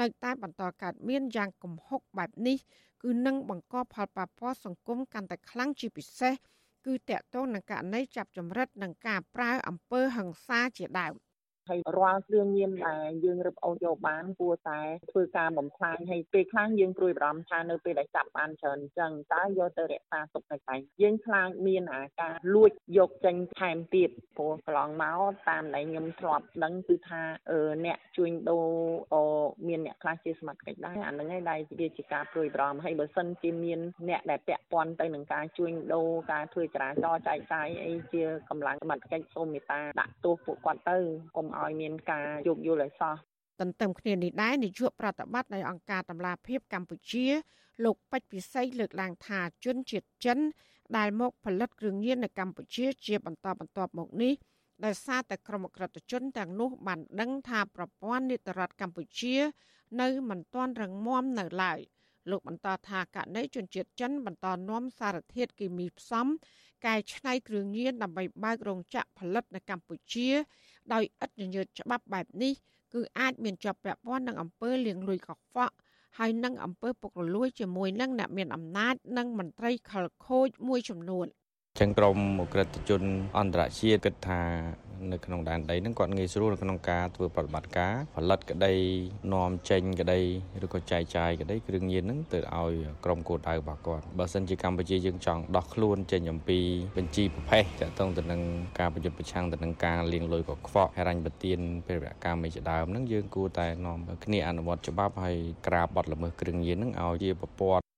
[0.00, 2.58] នៅតែបន្តកើតមានយ៉ាងគំហុកបែបនេះ
[3.02, 6.34] គឺនឹងបង្កផលប៉ះពាល់សង្គមកាន់តែខ្លាំងជាពិសេស
[6.90, 11.14] គឺតកតងនឹងករណីចាប់ចម្រិតនិងការប្រើអំពើហិង្សាជាដើម
[11.68, 14.80] ហើយរាល់គ្រឿងញៀនដែលយើងរឹបអូសយកបានគួរតែ
[15.10, 28.66] ធ្វើការបំផ្លាញហើយពេលខ្លះយើងព្រួយបារម្ភថានៅពេលដែលចាប់បានច្រើនអញ្ចឹងតើយកទៅរក្សាទុកនៅកន្លែងយើងខ្លាចមានអាការលួចយកចេញថែមទៀតព្រោះកន្លងមកតាមដែលខ្ញុំធ្លាប់ដឹងគឺថាអឺអ្នកជួញដូរ
[29.12, 29.22] អូ
[29.68, 40.98] មានអ្នកខ្លះជាសមត្ថកិច្ចដែរអាហ្នឹងឯងដែលវាជាការព្រួយបារម្ភហើយបើសិនជាមានអ្នកដែលពាក់ព័ន្ធទៅនឹងការជួញដូរការធ្វើចរាចរណ៍ចែកចាយអីជាកម្លាំងសមត្ថកិច្ចសូមមេត្តាដាក់ទោសពួកគាត់ទៅ
[41.36, 43.14] កុំឲ្យមានការយោគយល់ឲ្យសោះ
[43.60, 47.26] ទន្ទឹមគ្នានេះដែរនាយកប្រតិបត្តិនៃអង្គការតម្លាភាពកម្ពុជា
[47.84, 50.38] លោកពេជ្រពិសីលើកឡើងថាជនជាតិចិន
[50.96, 54.34] ដែលមកផលិតគ្រឿងញៀននៅកម្ពុជាជាបន្តបន្ទាប់មកនេះ
[54.84, 59.36] ដោយសារតែក្រុមអក្រិតជនទាំងនោះបានដឹងថាប្រព័ន្ធនីតិរដ្ឋកម្ពុជា
[60.00, 61.80] នៅមិនទាន់រឹងមាំនៅឡើយ
[62.30, 66.26] លោកបន្តថាករណីជនជាតិចិនបន្តនាំសារធាតុគីមីផ្សំ
[66.86, 70.28] កែច្នៃគ្រឿងញៀនដើម្បីបើករោងចក្រផលិតនៅកម្ពុជា
[70.92, 72.52] ដោយឥតញញើតច្បាប់បែបនេះ
[72.94, 75.74] គឺអាចមានជាប់ពាក់ព័ន្ធនឹងអំពើលាងលុយកខ្វក់
[76.18, 81.26] ហើយនឹងអំពើពុករលួយជាមួយនឹងអ្នកមានអំណាចនិងមន្ត្រីខលខូចមួយចំនួន
[81.80, 83.02] ចឹងក្រមអក្រិតជន
[83.38, 84.40] អន្តរជាតិគិតថា
[85.12, 88.74] នៅក្នុងដែនដីហ្នឹងគាត់ងាយស្រួលក្នុងការធ្វើប្រតិបត្តិការផលិតក្តី
[89.32, 90.20] នាំចេញក្តី
[90.64, 92.72] ឬក៏ចែកចាយក្តីគ្រឿងញៀនហ្នឹងទៅឲ្យ
[93.04, 96.58] ក្រុមគោលដៅរបស់គាត់បើសិនជាកម្ពុជាយើងចង់ដោះខ្លួនចេញអំពី
[96.96, 98.40] បញ្ជីប្រភេទតកតងទៅនឹង
[98.78, 107.89] ការប្រយុទ្ធប្រឆាំងទៅនឹងការលាងលុយកខ្វក់ហិរញ្ញប្បទានពេលវកម្មជាដើមហ្នឹងយើងគួរតែនាំគ្នាអនុវត្តច្បាប់ហើយក្រាបបទល្មើសគ្រឿងញៀនហ្នឹងឲ្យជាប្រព័ន្ធ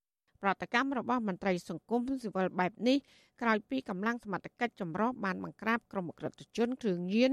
[0.43, 2.99] ប្រតិកម្មរបស់មន្ត្រីសង្គមស៊ីវិលបែបនេះ
[3.43, 7.33] ក្រោយពីកម្លាំងសមត្ថកិច្ចចម្រុះបានបង្ក្រាបក្រុមអក្រិតជនគ្រឿងញៀន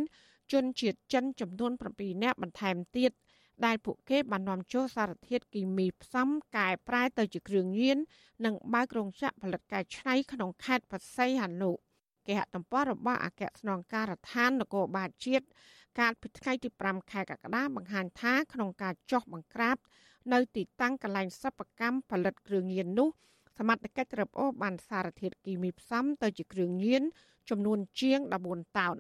[0.52, 3.12] ជនជាតិចិនចំនួន7នាក់បន្ថែមទៀត
[3.66, 7.98] ដែលពួកគេបាននាំចូលសារធាតុគីមីផ្សំកែប្រែទៅជាគ្រឿងញៀន
[8.46, 11.72] និងបើករោងចក្រផលិតកែច្នៃក្នុងខេត្តបរសៃហនុ
[12.28, 15.46] គេហទំព័ររបស់អគ្គស្នងការដ្ឋាននគរបាលជាតិ
[16.00, 19.78] កាលពីថ្ងៃទី5ខែកក្កដាបង្ហាញថាក្នុងការចោះបង្ក្រាប
[20.34, 23.10] នៅទីតាំងកន្លែងសិប្បកម្មផលិតគ្រឿងញៀននោះ
[23.58, 27.04] សមត្ថកិច្ចរឹបអូសបានសារធាតុគីមីផ្សំទៅជាគ្រឿងញៀន
[27.50, 28.20] ចំនួនជាង
[28.50, 28.96] 14តោន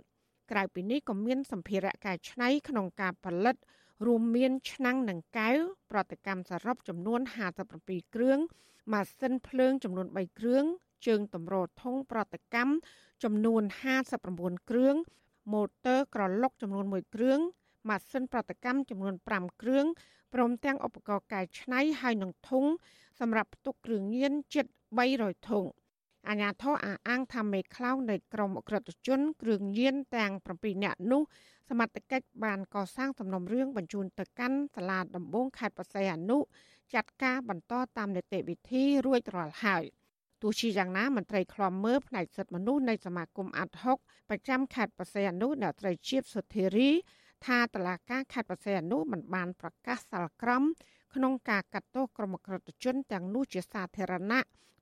[0.52, 3.56] ក្រៅពីនេះក៏មានសម្ភារៈកែច្នៃក្នុងការផលិត
[4.06, 5.58] រួមមានឆ្នាំងនិងកែវ
[5.92, 7.20] ប្រតិកម្មសរុបចំនួន
[7.68, 8.40] 57គ្រឿង
[8.94, 10.64] ម៉ាស៊ីនភ្លើងចំនួន3គ្រឿង
[11.08, 12.74] ជើងតម្រូធុងប្រតិកម្ម
[13.24, 13.64] ចំនួន
[14.16, 14.96] 59គ្រឿង
[15.54, 17.40] ម៉ូទ័រក្រឡុកចំនួន1គ្រឿង
[17.88, 19.86] ម៉ាស៊ីនប្រតិកម្មចំនួន5គ្រឿង
[20.34, 22.66] ព្រមទាំងឧបករណ៍កែច្នៃហើយនឹងធុង
[23.20, 24.66] សម្រាប់ផ្ទុកគ្រឿងញៀនជិត
[25.08, 25.66] 300ធុង
[26.30, 31.22] អាញាធរអាអាងថាមេខ្លោងនៃក្រមអក្រិតជនគ្រឿងញៀនទាំង7នាក់នោះ
[31.70, 36.38] សមត្ថកិច្ចបានកសាងសំណុំរឿងបញ្ជូនទៅកាន់សាលាដំបងខេត្តបរសៃអនុ
[36.94, 39.84] ចាត់ការបន្តតាមនីតិវិធីរួចរាល់ហើយ
[40.42, 43.98] ទោះជាយ៉ាងណាមន្ត្រីឃ្លាំមើលផ្នែកសិទ្ធិមនុស្សនៃសមាគមអាត់ហុក
[44.30, 46.90] ប្រចាំខេត្តបរសៃអនុអ្នកត្រីជាតិសុធារី
[47.48, 50.64] ថាតឡាការខេត្តបរសៃអនុមិនបានប្រកាសសាលក្រម
[51.16, 54.40] ក្នុងការកាត់ទោសក្រុមក្រិតជនទាំងនោះជាសាធារណៈ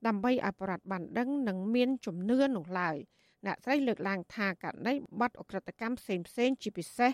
[0.08, 2.98] ដើម្បីឲ្យប្រដ្ឋបានដឹងនិងមានជំនឿនោះឡើយ
[3.46, 7.12] អ្នកស្រីលើកឡើងថាករណីបាត់អក្រិតកម្មផ្សេងផ្សេងជាពិសេស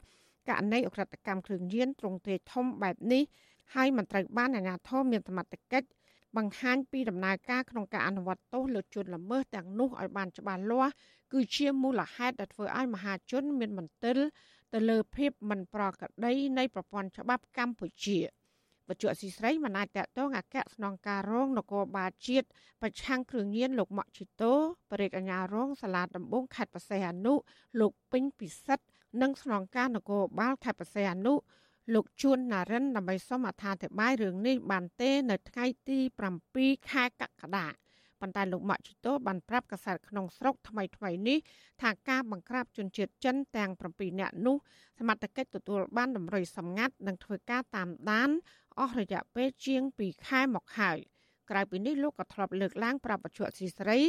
[0.50, 3.24] ករណីអក្រិតកម្មគ្រឿងញៀនទ្រង់ទ្រាយធំបែបនេះ
[3.74, 5.88] ហើយមិនត្រូវបានអាជ្ញាធរមានសមត្ថកិច្ច
[6.38, 10.94] បង្ហាញពីដំណើរការក្នុងការអនុវត្តទោសលើជនល្មើសទាំងនោះឲ្យបានច្បាស់លាស់
[11.34, 14.18] គឺជាមូលហេតុដែលធ្វើឲ្យមហាជនមានមន្ទិល
[14.74, 18.20] ទៅលើភាពមិនប្រក្រតីនៃប្រព័ន្ធច្បាប់កម្ពុជា
[18.88, 22.48] វត្ថុអសីស្រីមិនអាចតតងអគ្គស្នងការរងនគរបាលជាតិ
[22.82, 24.54] ប្រឆាំងគ្រឿងញៀនលោកម៉ាក់ជីតូ
[24.92, 27.34] បរិយាអាញារងសាលាដំបងខេត្តបរសៃអនុ
[27.80, 28.86] លោកពេញពិសិដ្ឋ
[29.22, 31.34] និងស្នងការនគរបាលខេត្តបរសៃអនុ
[31.94, 36.00] លោកជួនណារិនដើម្បីសូមអត្ថាធិប្បាយរឿងនេះបានទេ នៅថ្ងៃទី
[36.44, 37.68] 7ខែកក្កដា
[38.24, 41.38] ប៉ុន្តែលោកម៉ាក់ជីតូបានប្រាប់កាសែតក្នុងស្រុកថ្មីថ្មីនេះ
[41.82, 44.56] ថាការបង្ក្រាបជនជាតិចិនទាំង7នាក់នោះ
[45.00, 48.30] សមត្ថកិច្ចទទួលបានតម្រុយសម្ងាត់និងធ្វើការតាមដាន
[48.80, 50.98] អស់រយៈពេលជាង2ខែមកហើយ
[51.50, 54.00] ក្រៅពីនេះលោកក៏ធ្លាប់លើកឡើងប្រាប់បច្ចុប្បន្នស៊ីស្រី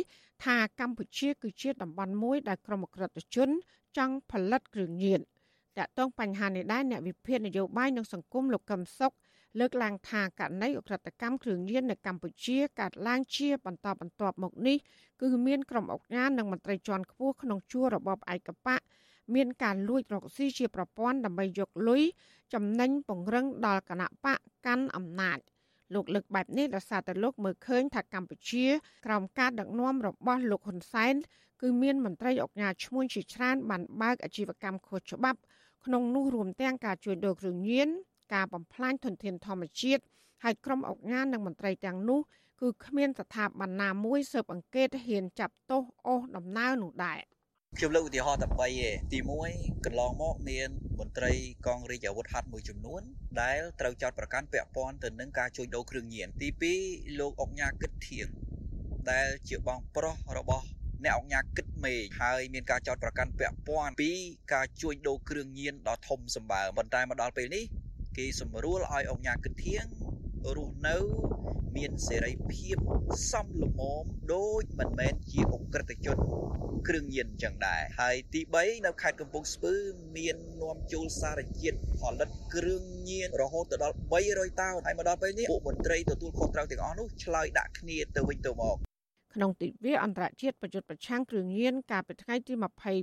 [0.44, 3.50] ថាកម្ពុជាគឺជាតំបន់មួយដែលក្រុមអក្រិតជន
[3.96, 5.20] ចង់ផលិតគ្រឿងញៀន
[5.78, 9.12] តកតងបញ្ហានេះដែរអ្នកវិភាគនយោបាយនិងសង្គមលោកកឹមសុខ
[9.60, 14.76] លើកឡើងថាករណីអ ுக ្រិតកម្មគ្រឿងញៀននៅកម្ពុជាកើតឡើងជាបន្តបន្ទាប់មកនេះ
[15.22, 18.80] គឺមានក្រុមអង្គការនិងមន្ត្រីជាន់ខ្ពស់ក្នុងជួររបបឯកបក
[19.34, 22.02] មានការលួចរកស៊ីជាប្រព័ន្ធដើម្បីយកលុយ
[22.54, 25.38] ចំណេញពង្រឹងដល់គណៈបកកាន់អំណាច
[25.94, 28.66] លោកលើកបែបនេះដោយសារតែលោកមើលឃើញថាកម្ពុជា
[29.06, 31.14] ក្រោមការដឹកនាំរបស់លោកហ៊ុនសែន
[31.62, 35.38] គឺមានមន្ត្រីអង្គការឈ្មួញជាច្រើនបានបើកអាជីវកម្មខុសច្បាប់
[35.84, 37.88] ក្នុងនោះរួមទាំងការជួញដូរគ្រឿងញៀន
[38.32, 40.02] ការបំផ្លាញធនធានធម្មជាតិ
[40.44, 42.20] ហើយក្រុមអង្គការនិងមន្ត្រីទាំងនោះ
[42.60, 47.20] គឺគ្មានស្ថាប័នណាមួយស៊ើបអង្កេតហ៊ានចាប់ទោសអូសដំណើរនោះដែរ
[47.78, 48.70] ខ្ញុំលើកឧទាហរណ៍តែ3ទេ
[49.12, 49.18] ទី
[49.52, 50.68] 1កន្លងមកមាន
[50.98, 51.32] មន្ត្រី
[51.66, 53.02] កងរាជអាវុធហត្ថមួយចំនួន
[53.42, 56.48] ដែលត្រូវចោទប្រកាន់ពាក់ព័ន្ធទៅនឹងការជួញដូរគ្រឿងញៀនទី
[56.82, 58.28] 2លោកអុកញ៉ាគិតធៀង
[59.10, 60.64] ដែលជាបងប្រុសរបស់
[61.04, 64.12] អ្នកអង្គការគិតមេឃហើយមានការចោទប្រកាន់ពាក់ព័ន្ធពី
[64.54, 67.64] ការជួញដូរគ្រឿងញៀនដ៏ធំសម្បើមប៉ុន្តែមកដល់ពេលនេះ
[68.16, 69.84] គេសម្រួលឲ្យអង្គការគិតធៀង
[70.56, 70.96] រស់នៅ
[71.76, 72.76] មានសេរីភាព
[73.30, 74.04] សមល្មម
[74.34, 76.18] ដូចមិនមែនជាអក្រិតជន
[76.88, 79.74] គ្រឿងញៀនអញ្ចឹងដែរហើយទី3នៅខេត្តកំពង់ស្ពឺ
[80.16, 83.96] មាននាំចូលសារជាតិផលិតគ្រឿងញៀនរហូតទៅដល់
[84.28, 88.76] 300តោនហើយមកដល់ពេលនេះពួកមន្ត្រីទទួលខុសត្រូវទាំងអស់នោះឆ្លើយដាក់គ្នាទៅវិញទៅមក
[89.34, 92.52] ក្នុងទិវាអន្តរជាតិប្រយុទ្ធប្រឆាំងគ្រឿងញៀនកាលពីថ្ងៃទី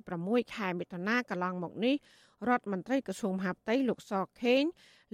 [0.01, 1.95] 26ខែមិថុនាកន្លងមកនេះ
[2.47, 4.63] រដ្ឋមន្ត្រីក្រសួងមហាផ្ទៃលោកសខេង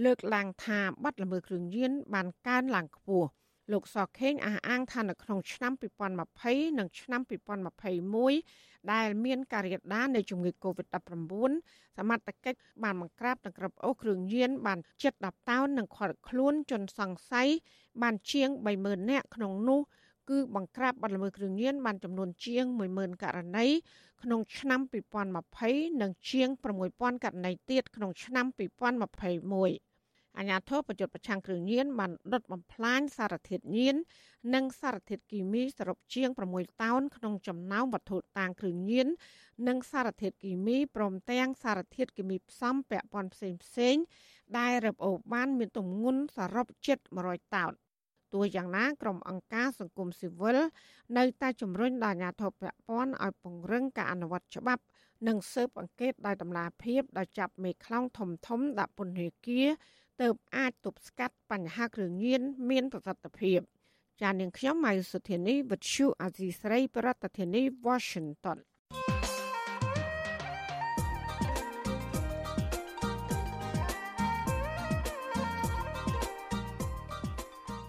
[0.05, 3.27] លើកឡើងថាបាត់ល្មើសគ្រឿងញៀនបានកើនឡើងខ្ពស់
[3.73, 5.73] លោកសខេងអះអាងថានៅក្នុងឆ្នាំ
[6.21, 7.21] 2020និងឆ្នាំ
[8.25, 10.95] 2021ដែលមានការរាលដាលនៃជំងឺ Covid-19
[11.97, 17.49] សមត្ថកិច្ចបានបង្ក្រាបនិងក្របអូសគ្រឿងញៀនបានជិត10តោននិងឃាត់ខ្លួនជនសង្ស័យ
[18.01, 18.49] បានជាង
[18.79, 19.81] 30000នាក់ក្នុងនោះ
[20.29, 22.65] គឺបង្ក្រាបបទល្មើសគ្រឿងញៀនបានចំនួនជាង
[22.95, 23.67] 10000ករណី
[24.23, 24.79] ក្នុងឆ្នាំ
[25.41, 26.49] 2020និងជាង
[26.87, 33.95] 6000ករណីទៀតក្នុងឆ្នាំ2021អាញាធរប្រយុទ្ធប្រឆាំងគ្រឿងញៀនបានដុតបំផ្លាញសារធាតុញៀន
[34.55, 39.07] និងសារធាតុគីមីសរុបជាង6តោនក្នុងចំណោមវត្ថុតាងគ្រឿងញៀន
[39.67, 44.03] និងសារធាតុគីមីព្រមទាំងសារធាតុគីមីផ្សំពាក់ព័ន្ធផ្សេងៗ
[44.57, 46.97] ដែលរឹបអូសបានមានទម្ងន់សរុបជិត
[47.27, 47.73] 100តោន
[48.37, 50.57] ទោះយ៉ាងណាក្រុមអង្គការសង្គមស៊ីវិល
[51.17, 54.83] នៅតែជំរុញដល់អាជ្ញាធរពាក់ព័ន្ធឲ្យពង្រឹងការអនុវត្តច្បាប់
[55.27, 59.67] និងស៊ើបអង្កេតដោយតម្លាភាពដោយចាប់មេខ្លោងធំធំដាក់ពន្ធនាគារ
[60.21, 63.59] ទើបអាចទប់ស្កាត់បញ្ហាគ្រឿងញៀនមានប្រសិទ្ធភាព
[64.21, 67.07] ចាននាងខ្ញុំម៉ៃសុធានីវិទ្យុអាស៊ីស្រីប្រ
[67.37, 68.57] ធានាធិបតី Washington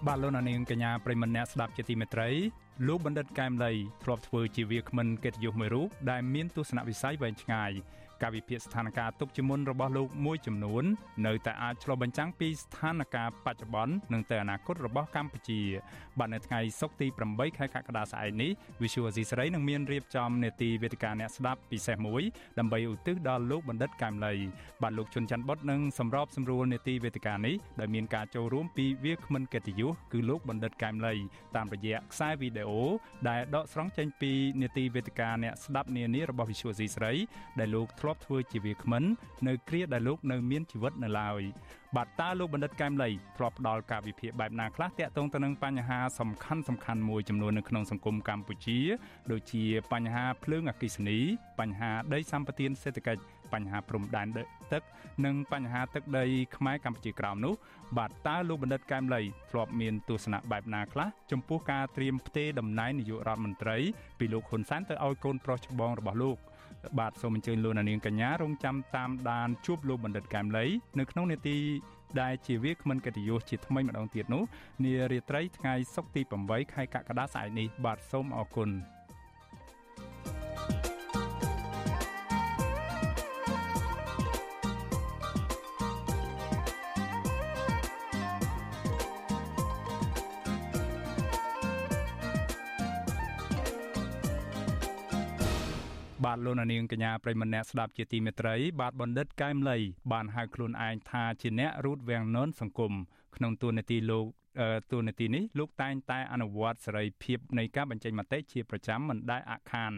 [0.09, 2.29] បាទលោកនាងកញ្ញាប្រិមម្នាក់ស្ដាប់ជាទីមេត្រី
[2.87, 3.71] លោកបណ្ឌិតកែមលី
[4.03, 7.71] ធ្លាប់ធ្វើជាវាគ្មិនកិត្តិយសមួយរូបដែលមានទស្សនវិស័យវែងឆ្ងាយ
[8.21, 10.83] ការវិភាគស្ថានភាពទុកជាមុនរបស់លោកមួយចំនួន
[11.27, 15.61] នៅតែអាចឆ្លុះបញ្ចាំងពីស្ថានភាពបច្ចុប្បន្ននិងទៅអនាគតរបស់កម្ពុជា
[16.19, 18.51] បាទនៅថ្ងៃសុក្រទី8ខែកក្កដាស្អែកនេះ
[18.81, 22.21] Visual Asia សេរីនឹងមានរៀបចំនេតិវេទិកាអ្នកស្ដាប់ពិសេសមួយ
[22.59, 24.35] ដើម្បីឧទ្ទិសដល់លោកបណ្ឌិតកែមលី
[24.81, 31.15] បាទលោកជុនច័ន្ទបុតនឹងសម្របសម្រួលនេតិវេទិកានេះដោយមានការចូលរួមពីវាគ្មិនកិត្តិយសគឺលោកបណ្ឌិតកែមលី
[31.55, 32.83] តាមរយៈខ្សែវីដេអូ
[33.29, 37.13] ដែលដកស្រង់ចេញពីនេតិវេទិកាអ្នកស្ដាប់នានារបស់ Visual Asia សេរី
[37.59, 39.03] ដែលលោកធ្លាប់ធ្វើជាវាគ្មិន
[39.47, 41.41] នៅគ្រាដែលលោកនៅមានជីវិតនៅឡើយ
[41.97, 48.79] បាទតើលោកបណ្ឌិតកែមលីធ្លាប់ផ្ដល់ការវិភាគបែបណាខ្លះតាក់ទងទៅនឹងបញ្ហាសំខាន់សំខាន់មួយចំនួននៅក្នុងសង្គមកម្ពុជា
[49.31, 51.19] ដូចជាបញ្ហាភ្លើងអគ្គិសនី
[51.59, 53.21] បញ្ហាដីសម្បត្តិសេដ្ឋកិច្ច
[53.53, 54.27] បញ្ហាព្រំដែន
[54.73, 54.83] ទឹក
[55.25, 56.25] និងបញ្ហាទឹកដី
[56.57, 57.53] ខ្មែរកម្ពុជាក្រោមនោះ
[57.97, 63.77] បាទតើលោកបណ្ឌិតកែមលីធ្លាប់មានទស្សនៈបែបណាខ្លះចំពោះការត្រៀមផ្ទេរតំណែងនាយករដ្ឋមន្ត្រី
[64.19, 66.37] ពីលោកហ៊ុនសែនទៅឲ្យកូនប្រុសច្បងរបស់លោក
[66.99, 70.65] បាទសូមអញ្ជើញលោកនាងកញ្ញារងចាំតាមដានជួបលោកបណ្ឌិតកែមលី
[70.99, 71.57] នៅក្នុងនេតិ
[72.21, 74.43] ដែលជាវាគ្មិនកិត្តិយសជាថ្មីម្ដងទៀតនោះ
[74.83, 78.71] នារាត្រីថ្ងៃសុក្រទី8ខែកក្កដាស្អែកនេះបាទសូមអរគុណ
[96.71, 99.77] នាងកញ្ញាប្រិមម្នាក់ស្ដាប់ជាទីមេត្រី បាទបណ្ឌិតកែមលី
[100.11, 102.93] បានហៅខ្លួនឯងថាជាអ្នករូតវាំងននសង្គម
[103.35, 104.25] ក្នុងទូនាទីលោក
[104.91, 109.91] ទូនាទីនេះលោកតែងតែអនុវត្តសេរីភាពនៃការបញ្ចេញមតិជាប្រចាំមិនដែលអាក់ខាន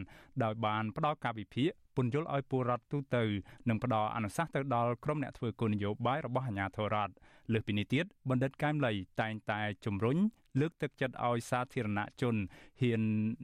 [0.44, 3.24] ដោយបានផ្ដល់ការវិភាគពន្យល់ឲ្យពលរដ្ឋទូទៅ
[3.70, 7.14] និងផ្ដល់អនុសាសន៍ទៅដល់ក្រុមអ្នកធ្វើគោលនយោបាយរបស់អាជ្ញាធររដ្ឋ
[7.54, 10.18] លើសពីនេះទៀតបណ្ឌិតកែមលីតែងតែជំរុញ
[10.60, 12.36] លើកទឹកចិត្តឲ្យសាធារណជន
[12.82, 13.02] ហ៊ាន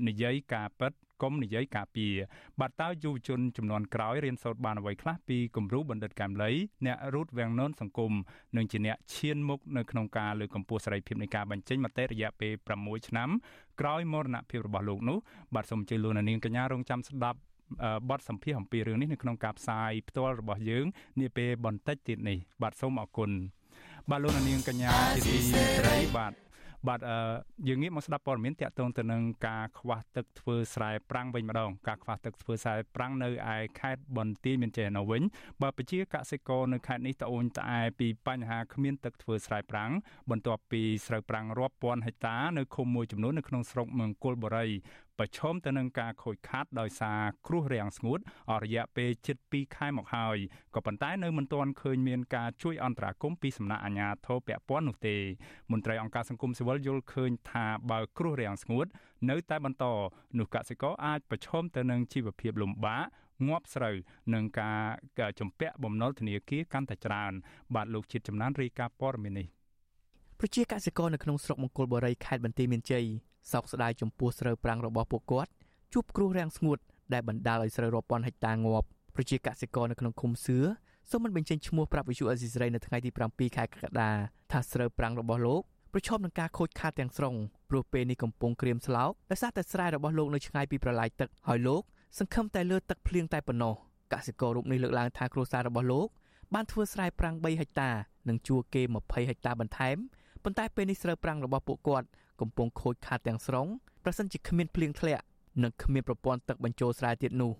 [0.07, 2.13] និយាយការពិត កុំនិយាយការពារ
[2.59, 6.51] បាទតើយុវជនចំនួនក្រោយរៀនសូត្របានអ្វីខ្លះពីគំរូបណ្ឌិតកែមលី
[6.85, 8.13] អ្នករូតវាំងននសង្គម
[8.57, 13.29] និងជាអ្នកឈានមុខនៅក្នុងការលើកកម្ពស់សេរីភាពនៃការបញ្ចេញមតិរយៈពេល6ឆ្នាំ
[13.81, 15.17] ក្រោយមរណភាពរបស់លោកនោះ
[15.55, 17.39] បាទសូមអញ្ជើញលោកនាងកញ្ញារងចាំស្ដាប់
[18.09, 20.85] បទសម្ភាសអំពីរឿងនេះនៅក្នុងការផ្សាយផ្ទាល់របស់យើង
[21.21, 23.31] នាពេលបន្តិចទៀតនេះបាទសូមអរគុណ
[24.09, 25.37] បាទលោកនាងកញ្ញាជាទី
[25.79, 26.33] ត្រីបាទ
[26.87, 26.99] បាទ
[27.67, 35.21] យើងងាកមកស្ដាប់ព័ត៌មានតាក់ទងទៅនឹងការខ្វះទឹកធ្វើស្រែប្រាំងវិញម្ដងការខ្វះទឹកធ្វើស្រែប្រាំងនៅឯខេត្តបន្ទាយមានជ័យនៅវិញ
[35.61, 39.91] បើប្រជាកសិករនៅខេត្តនេះត្អូញត្អែពីបញ្ហាគ្មានទឹកធ្វើស្រែប្រាំង
[40.29, 44.67] បន្ទាប់ពីស្រូវប្រាំងរាប់ពាន់ហិកតានៅឃុំមួយចំនួននៅក្នុងស្រុកមង្គលបុរី
[45.19, 50.37] ប្រឈមទៅនឹងការខូចខាតដោយសារគ្រោះរាំងស្ងួតអស់រយៈពេលជិត2ខែមកហើយ
[50.75, 55.15] ក៏ប៉ុន្តែនៅមិនទាន់ឃើញមានការជួយអន្តរាគមន៍ពីសំណាក់អាជ្ញាធរពាក់ព័ន្ធនោះទេ
[55.71, 58.87] មន្ត្រីអង្គការសង្គមស៊ីវិលយល់ឃើញថាបើគ្រោះរាំងស្ងួត
[59.29, 59.85] នៅតែបន្ត
[60.37, 63.05] នោះកសិករអាចប្រឈមទៅនឹងជីវភាពលំបាក
[63.47, 63.95] ងាប់ស្រូវ
[64.33, 67.33] នឹងការជំពាក់បំណុលធនាគារកាន់តែច្រើន
[67.75, 69.47] បាទលោកជាតិចំណានរាយការណ៍ព័ត៌មាននេះ
[70.39, 73.05] ប្រជាកសិករនៅក្នុងស្រុកមង្គលបុរីខេត្តបន្ទាយមានជ័យ
[73.51, 75.51] សោកស្ដាយចំពោះស្រូវប្រាំងរបស់ពួកគាត់
[75.93, 76.77] ជួបគ្រោះរាំងស្ងួត
[77.13, 80.57] ដែលបណ្ដាលឲ្យស្រូវរាប់ពាន់ហិកតាងាប់ប្រជាកសិករនៅក្នុងឃុំសឿ
[81.11, 84.11] សូមមិនបញ្ចេញឈ្មោះប្រាប់វិសុអេស៊ីសរ៉ៃនៅថ្ងៃទី7ខែកក្កដា
[84.51, 85.61] ថាស្រូវប្រាំងរបស់លោក
[85.93, 87.35] ប្រឈមនឹងការខូចខាតទាំងស្រុង
[87.69, 91.81] ព្រោះពេលនេះកំពុងក្រៀមស្លោកដោយសារតែស្រែរបស់លោកនៅឆ្ងាយពីប្រឡាយទឹកហើយលោក
[92.19, 93.73] សង្ឃឹមតែលើទឹកភ្លៀងតែប៉ុណ្ណោះ
[94.13, 96.07] កសិកររូបនេះលើកឡើងថាគ្រួសាររបស់លោក
[96.53, 97.89] បានធ្វើស្រែប្រាំង3ហិកតា
[98.29, 99.97] និងជួគេ20ហិកតាបន្ថែម
[100.43, 102.07] ប៉ុន្តែពេលនេះស្រូវប្រាំងរបស់ពួកគាត់
[102.41, 103.67] កំពុងខូចខាតទាំងស្រុង
[104.03, 105.23] ប្រសិនជាគ្មានភ្លៀងធ្លាក់
[105.63, 107.51] និងគ្មានប្រព័ន្ធទឹកបញ្ចូលស្រែទៀតនោះ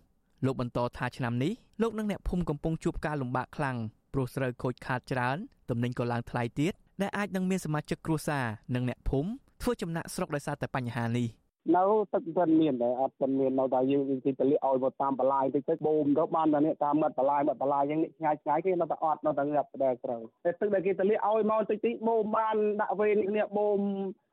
[0.46, 3.78] លោកបន្តថាឆ្នាំនេះលោកនិងអ្នកភូមិកំពុងជួបការលំបាកខ្លាំង
[4.14, 5.38] ព្រោះស្រូវខូចខាតច្រើន
[5.70, 9.30] ទំនិញក៏ឡើងថ្លៃទៀតដែលអាចនឹងមានសមាជិកគ្រួសារនិងអ្នកភូមិ
[9.62, 11.28] ធ្វើចំណាក់ស្រុកដោយសារតែបញ្ហានេះ។
[11.76, 23.80] នៅទឹកមិនមានដែរអត់មិនមាននៅតែយើងទីតលិឲ្យមកតាមបលាយតិចទៅបូមទៅបានតែនេះតាមមាត់បលាយមាត់បលាយយ៉ាងនេះឆ្ងាយឆ្ងាយគេនៅតែអត់នៅតែងាប់ដែរត្រូវតែទឹកដែលគេតលិឲ្យមកតិចតិចបូមបានដាក់វេននេះបូម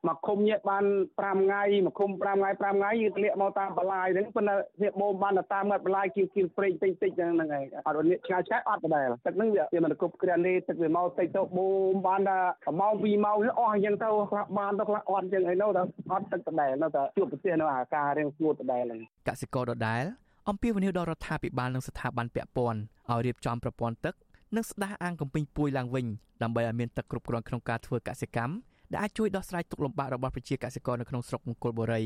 [0.07, 0.85] មកឃុំញាក់បាន
[1.19, 12.37] 5ថ្ងៃមកឃុំ5ថ្ងៃ5ថ្ងៃយើងទលាក់មកតាមបលាយហ្នឹងប៉ុន្តែវាបូមបានតាមមាត់បលាយគៀវគៀវព្រេងតិចតិចហ្នឹងហ្នឹងឯងអត់នេះឆ្ងាយឆ្ងាយអត់ដែរទឹកហ្នឹងវាមិនគ្រប់គ្រាន់ទេទឹកវាមកតិចទៅបូមបានតែ
[12.79, 15.81] ម៉ោង2ម៉ោងអស់អញ្ចឹងទៅខ្លះបានទៅខ្លះអត់អញ្ចឹងឯនោះទៅ
[16.11, 20.03] អត់ទឹកដែរនៅតែជួបប្រទេសនៅអាការរៀងស្ងួតដែរហ្នឹងកសិករដដែល
[20.49, 22.79] អំពាវនាវដល់រដ្ឋាភិបាលនិងស្ថាប័នពាក់ព័ន្ធ
[23.11, 24.15] ឲ្យរៀបចំប្រព័ន្ធទឹក
[24.55, 26.05] និងស្ដារអាងកំពេញពួយឡើងវិញ
[26.43, 28.53] ដើម្បីឲ្យមានទឹកគ្រប់គ្រាន់ក្នុងការធ្វើកសិកម្ម
[28.91, 32.03] ដែលអាចជួយដោះស្រាយទុក្ខលំបាករបស់ប្រជាកសិករនៅក្នុងស្រុកមង្គលបុរី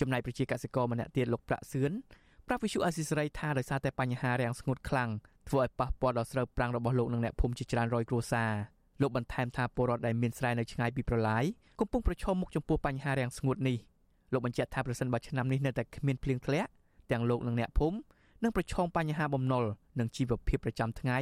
[0.00, 1.92] ចំណែកប្រជាកសិករម្នាក់ទៀតលោកប្រាក់សឿន
[2.46, 5.10] ប្រាប់វិសុអាស៊ីសេរីថាដោយសារតែបញ្ហារាំងស្ងួតខ្លាំង
[5.48, 8.52] ធ្វើឲ្យប៉ះពាល់ដល់ស្រូវប្រាំងរបស់លោកនិងអ្នកភូមិជាច្រើនរយគ្រួសារ
[9.00, 11.44] លោកបន្ថែមថាពលរដ្ឋដែលមានស្រែនៅឆ្ងាយពីប្រឡាយ
[11.80, 13.76] កំពុងប្រឈមមុខចំពោះបញ្ហារាំងស្ងួតនេះ
[14.32, 16.70] លោកបញ្ជាក់ថាប្រសិនបើឆ្នាំនេះនៅតែគ្មានភ្លៀងធ្លាក់
[17.10, 17.96] ទាំងលោកនិងអ្នកភូមិ
[18.42, 19.64] និងប្រឈមបញ្ហាបំណុល
[19.98, 21.18] និងជីវភាពប្រចាំថ្ងៃ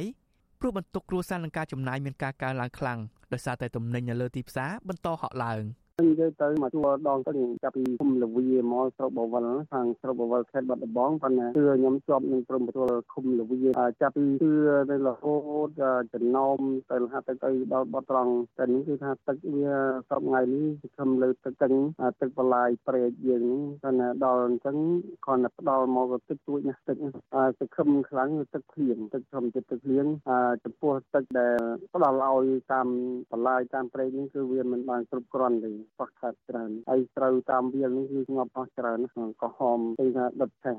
[0.59, 2.99] ព្រោះបន្ទុកគ្រួសារនិងការចំណាយមានការកើនឡើងខ្លាំង
[3.33, 5.61] ដោយសារតែទំនិញនៅលើទីផ្សារបន្តហក់ឡើង។
[6.03, 7.31] និយាយទៅមកជួដងទៅ
[7.63, 13.57] ចាប់ពីគុំលវីមកស្រុកបវលខាងស្រុកបវលខេត្តបាត់ដំបងប៉ុន្តែគឺខ្ញុំជាប់នឹងព្រំប្រទល់គុំលវី
[14.01, 14.51] ចាប់ពីគឺ
[14.89, 15.33] នៅរហូ
[15.67, 15.69] ត
[16.13, 16.57] ចំណោម
[16.91, 19.73] ទៅហាត់ទៅទៅដល់បត់ត្រង់តែនេះគឺថាទឹកវា
[20.09, 20.65] សពថ្ងៃនេះ
[20.97, 21.71] ខំលើទឹកទឹក
[22.21, 23.45] ទឹកបលាយព្រែកយើង
[23.83, 24.77] ប៉ុន្តែដល់អញ្ចឹង
[25.25, 26.97] គ្រាន់តែផ្ដល់មកទឹកទួចណាស់ទឹក
[27.59, 30.05] សង្ឃឹមខ្លាំងទឹកភ្លៀងទឹកធម្មជាតិទឹកភ្លៀង
[30.63, 31.57] ចំពោះទឹកដែល
[31.93, 32.87] ផ្ដល់ឲ្យតាម
[33.31, 38.99] បលាយតាមព្រែកនេះគឺវាមិនបានគ្រប់គ្រាន់ទេខ្វះខាតច្រើនហើយត្រូវតាមវាលនេះគឺងាប់អស់ច្រើន
[39.41, 40.77] ក៏ហមទៅថាដុតឆេះ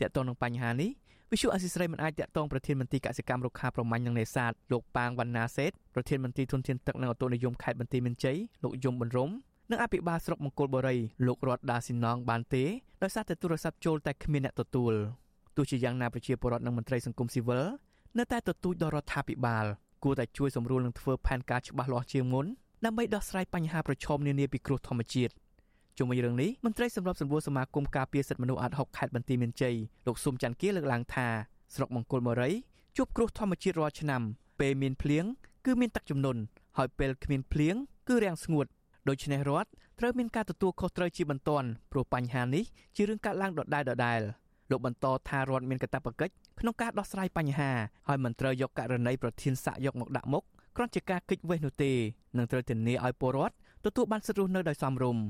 [0.00, 0.90] តកតងនឹងបញ្ហានេះ
[1.32, 9.30] វិសុអសិស្រ័យមិនអាចតាក់ទងប្រធានមន្ត្រីកសិកម្មរុក្ខាប្រមាញ់និងនេសាទលោកប៉ាងវណ្ណាសេតប្រធានមន្ត្រីធនធានទឹកនិងអូតូនិយមខេត្តបន្ទាយមានជ័យលោកយមប៊ុនរំ
[9.70, 10.96] និងអភិបាលស្រុកមង្គលបុរី
[11.26, 12.64] លោករតដាស៊ីណងបានទេ
[13.02, 14.92] ដោយសារតែទូរស័ព្ទចូលតែគ្មានអ្នកទទួល
[15.56, 17.64] ទោះជាយ៉ាងណាប្រជាពលរដ្ឋនិងមន្ត្រីសង្គមស៊ីវិល
[18.18, 19.64] នៅតែទទូចដល់រដ្ឋាភិបាល
[20.04, 22.46] គួរតែជួយសម្រួលនិងធ្វើផែនការច្បាស់លាស់ជាងមុន
[22.84, 25.32] ដើម្បីដោះស្រាយបញ្ហាប្រឈមនានាពីគ្រោះធម្មជាតិ
[25.98, 29.76] ជុំវិញរឿងនេះមន្ត្រីសម្របសម្រួលសមាគមការពារសិទ្ធិមនុស្សអាត់6ខេត្តបន្ទាយមានជ័យ
[30.06, 31.26] លោកស៊ុំច័ន្ទគាលើកឡើងថា
[31.74, 32.50] ស្រុកមង្គលមរី
[32.96, 34.22] ជួបគ្រោះធម្មជាតិរាល់ឆ្នាំ
[34.60, 35.24] ពេលមានភ្លៀង
[35.66, 36.40] គឺមានទឹកជំនន់
[36.78, 37.74] ហើយពេលគ្មានភ្លៀង
[38.08, 38.66] គឺរាំងស្ងួត
[39.08, 39.68] ដូច្នេះរដ្ឋ
[40.00, 42.64] ត្រូវមានការទទួលខុសត្រូវជាបន្ទាន់ព្រោះបញ្ហានេះ
[42.96, 44.20] ជារឿងកើតឡើងដដែលដដែល
[44.70, 47.70] លោកបន្តថារដ្ឋមានកាតព្វកិច្ចក្នុងការដោះស្រាយបញ្ហា
[48.08, 50.44] ហើយមិនត្រូវយកករណីប្រធានសាក់យកមកដាក់មុខ
[50.76, 51.92] គ្រាន់ជាការគិតវេះនោះទេ
[52.36, 53.54] នឹងត្រូវធានាឲ្យពលរដ្ឋ
[53.84, 55.24] ទទួលបានសិទ្ធិរស់នៅដោយសមរម្យ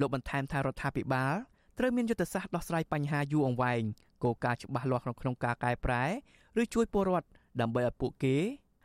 [0.00, 1.34] លោកបន្ថែមថារដ្ឋាភិបាល
[1.78, 3.82] ត្រូវមានយុទ្ធសាស្ត្រដោះស្រាយបញ្ហាយូរអង្វែង
[4.22, 6.04] គោលការណ៍ច្បាស់លាស់ក្នុងការកែប្រែ
[6.60, 7.28] ឬជួយពលរដ្ឋ
[7.60, 8.36] ដើម្បីឲ្យពួកគេ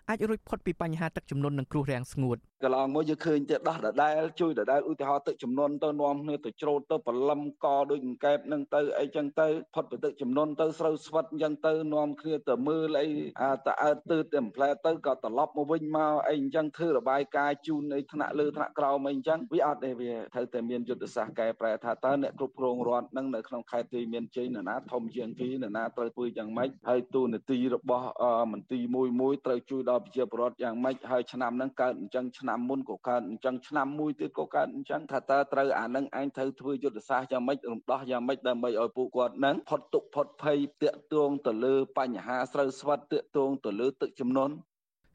[0.10, 13.10] អាចរួចផុតពីបញ្ហាទឹកជំនន់និងគ្រោះរាំងស្ងួត កន្លងមកយើងឃើញតែដោះដដែលជួយដដែលឧទាហរណ៍ទឹកចំនួនទៅនាំគ្នាទៅច្រូតទៅបលឹមកដូចអង្កែបនឹងទៅអីចឹងទៅផុតពីទឹកចំនួនទៅស្រូវស្វិតចឹងទៅនាំគ្នាទៅមើលអី
[13.44, 28.08] អាតអើតទើតែផ្លែទៅក៏ត្រឡប់មកវិញមកអីចឹងធ្វើរបាយការណ៍ជូនអីថ្នាក់លើថ្នាក់ក្រោមអីចឹងវាអត់ទេវាត្រូវតែមានយុទ្ធសាស្ត្រកែប្រែថាតើអ្នកគ្រប់គ្រងរដ្ឋនឹងនៅក្នុងខេត្តទីមានជ័យនរណាធំជាងគេនរណាត្រូវធ្វើយ៉ាងម៉េចហើយទូនាទីរបស់
[28.52, 44.54] មន្ទីរមួយមួយត្រូវជួយដល់ប្រជាពលរដ្ឋយ៉ាងម៉េចហើយឆ្នាំហ្នឹងកើតអញ្ចឹងឆ្នាំមុនក៏កើតអញ្ចឹងឆ្នាំមួយទៀតក៏កើតអញ្ចឹងថាតើត្រូវអានឹងឯងត្រូវធ្វើយុទ្ធសាស្ត្រយ៉ាងម៉េចរំដោះយ៉ាងម៉េចដើម្បីឲ្យពួកគាត់នឹងផុតទុកផុតភ័យតាក់ទងទៅលើបញ្ហាស្រូវស្វិតតាក់ទងទៅលើទឹកជំនន់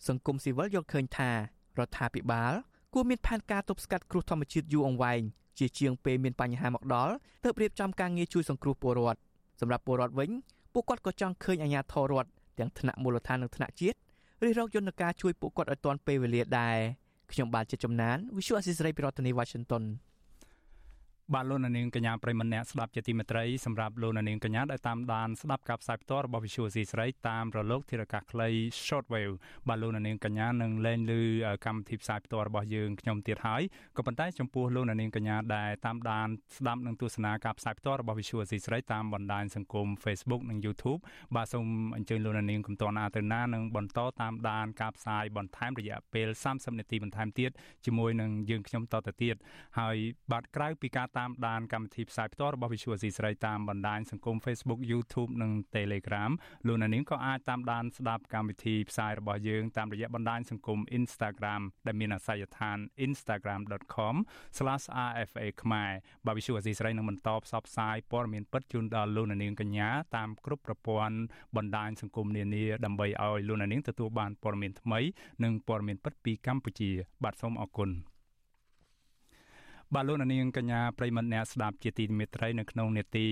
[0.09, 1.37] សង្គមស៊ីវិលយកឃើញថារ
[1.87, 2.53] ដ្ឋាភិបាល
[2.95, 5.23] គួរមានផែនការទប់ស្កាត់គ្រោះធម្មជាតិយូរអង្វែង
[5.59, 7.15] ជាជាងពេលមានបញ្ហាមកដល់
[7.45, 9.21] ទើបរៀបចំការងារជួយសង្គ្រោះពលរដ្ឋ
[9.61, 10.31] សម្រាប់ពលរដ្ឋវិញ
[10.73, 13.99] ពួកគាត់ក៏ចង់ឃើញអាជ្ញាធររដ្ឋទាំងថ្នាក់មូលដ្ឋាននិងថ្នាក់ជាតិ
[14.45, 16.79] រិះរកយន្តការជួយពួកគាត់ឲ្យទាន់ពេលវេលាដែរ
[17.33, 19.83] ខ្ញុំបាទជាចំណាន Visual Assisray ពីរដ្ឋធានី Washington
[21.35, 28.49] បាទលោកនាងកញ្ញាប្រិមម្នាក់ស្ដាប់ជាទីមេត្រីសម្រាប់លោកនាងកញ្ញាដែលតាមដានស្ដាប់ការផ្សាយផ្ទាល់របស់ Visual C ស្រីតាមរលកធារកាសខ្លី
[28.87, 29.35] Shortwave
[29.69, 31.13] បាទលោកនាងកញ្ញានឹងលែងឮ
[31.67, 33.63] កម្មវិធីផ្សាយផ្ទាល់របស់យើងខ្ញុំទៀតហើយ
[33.97, 41.01] ក៏ប៉ុន្តែចំពោះលោកនាងកញ្ញាដែលតាមដានស្ដាប់និងទស្សនាការផ្សាយផ្ទាល់របស់ Visual C ស្រីតាមបណ្ដាញសង្គម Facebook និង YouTube
[41.37, 41.67] បាទសូម
[41.97, 47.51] អញ្ជើញលោកនាងកំតនអាទៅណានិងបន្តតាមដានការផ្សាយបន្ថែមរយៈពេល30នាទីបន្ថែមទៀត
[47.87, 49.37] ជាមួយនឹងយើងខ្ញុំតទៅទៀត
[49.79, 49.97] ហើយ
[50.33, 56.31] បាទក្រៅពីការតាមដានកម្មវិធីផ្សាយផ្ទាល់របស់ Visual C ស្រីតាមបណ្ដាញសង្គម Facebook YouTube និង Telegram
[56.67, 65.91] លោកអ្នកនាងក៏អាចតាមដានស្ដាប់កម្មវិធីផ្សាយរបស់យើងតាមរយៈបណ្ដាញសង្គម Instagram ដែលមានអាសយដ្ឋាន instagram.com/rfa ខ្មែរ
[66.27, 71.17] បាទ Visual C ស្រីនឹងបន្តផ្សព្វផ្សាយព័ត៌មានពិតជូនដល់លោកអ្នកនាងកញ្ញាតាមគ្រប់ប្រព័ន្ធ
[71.57, 75.01] បណ្ដាញសង្គមនានាដើម្បីឲ្យលោកអ្នកនាងទទួលបានព័ត៌មានថ្មី
[75.45, 76.91] និងព័ត៌មានពិតពីកម្ពុជា
[77.25, 77.91] បាទសូមអរគុណ
[79.95, 83.27] បាទលោកនាងកញ្ញាប្រិមត្តអ្នកស្ដាប់ជាទីមេត្រីនៅក្នុងនេតិ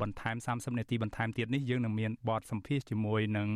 [0.00, 3.48] បន្ថែម30នាទីបន្ថែមទៀតនេះយើងនឹងមានបទសម្ភាសជាមួយនឹង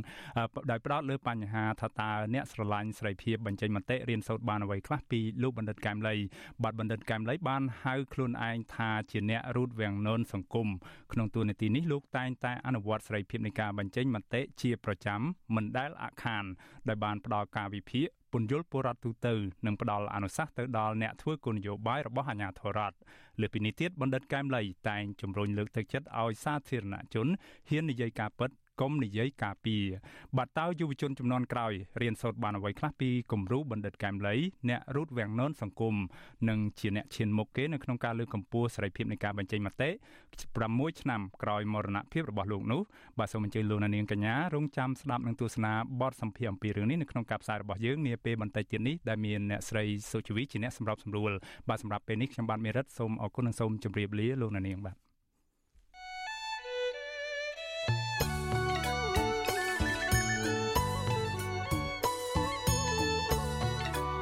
[0.70, 6.14] ដោយផ្ដោតលើបញ្ហាថាតើអ្នកស្រឡាញ់សេរីភាពបញ្ចេញមតិរៀនសូត្របានអ្វីខ្លះពីលោកបណ្ឌិតកែមលី
[6.62, 10.68] បាទបណ្ឌិតកែមលីបានហៅខ្លួនឯងថាជាអ្នករូតវាំងននសង្គម
[11.12, 15.20] ក្នុងទូនាទីនេះលោកតែងតែអនុវត្តសេរីភាពនៃការបញ្ចេញមតិជាប្រចាំ
[15.54, 16.44] មិនដែលអាក់ខាន
[16.88, 19.34] ដោយបានផ្ដល់ការវិភាគ ពន្យល់ពលរដ្ឋទូទៅ
[19.66, 22.96] និងផ្ដល់អនុសាសន៍ទៅដល់អ្នកធ្វើគោលនយោបាយរបស់អាជ្ញាធររដ្ឋ
[23.40, 27.26] លើពីនេះទៀតបណ្ឌិតកែមលីតែងជំរុញលើកទឹកចិត្តឲ្យសាធារណជន
[27.68, 28.50] ហ៊ាននិយាយការពិត
[28.80, 29.76] កុំនិយាយការពី
[30.36, 34.36] បាត់តើយុវជនចំនួនក្រោយរៀនសូត្របានអ្វីខ្លះពីគំរូបណ្ឌិតកែមលី
[34.68, 35.94] អ្នករូតវាំងននសង្គម
[36.48, 39.90] និងជាអ្នកឈានមុខគេនៅក្នុងការលើកកម្ពស់សេរីភាពនៃការបញ្ចេញមតិ
[40.46, 42.80] 6ឆ្នាំក្រោយមរណភាពរបស់លោកនោះ
[43.18, 51.30] បាទសូមអញ្ជើញលោកនាងកញ្ញារងចាំស្ដាប់និងទស្សនាបទសម្ភាសអំពីរឿងនេះនៅក្នុងការផ្សាយរបស់យើងនាពេលបន្តិចទៀតនេះដែលមានអ្នកស្រីសុជីវីជាអ្នកសម្របសម្រួល
[51.68, 55.11] បាទសម្រាប់ពេលនេះខ្ញុំបាទមេរិតសូមអរគុណនិងសូមជម្រាបលាលោកនាងបាទ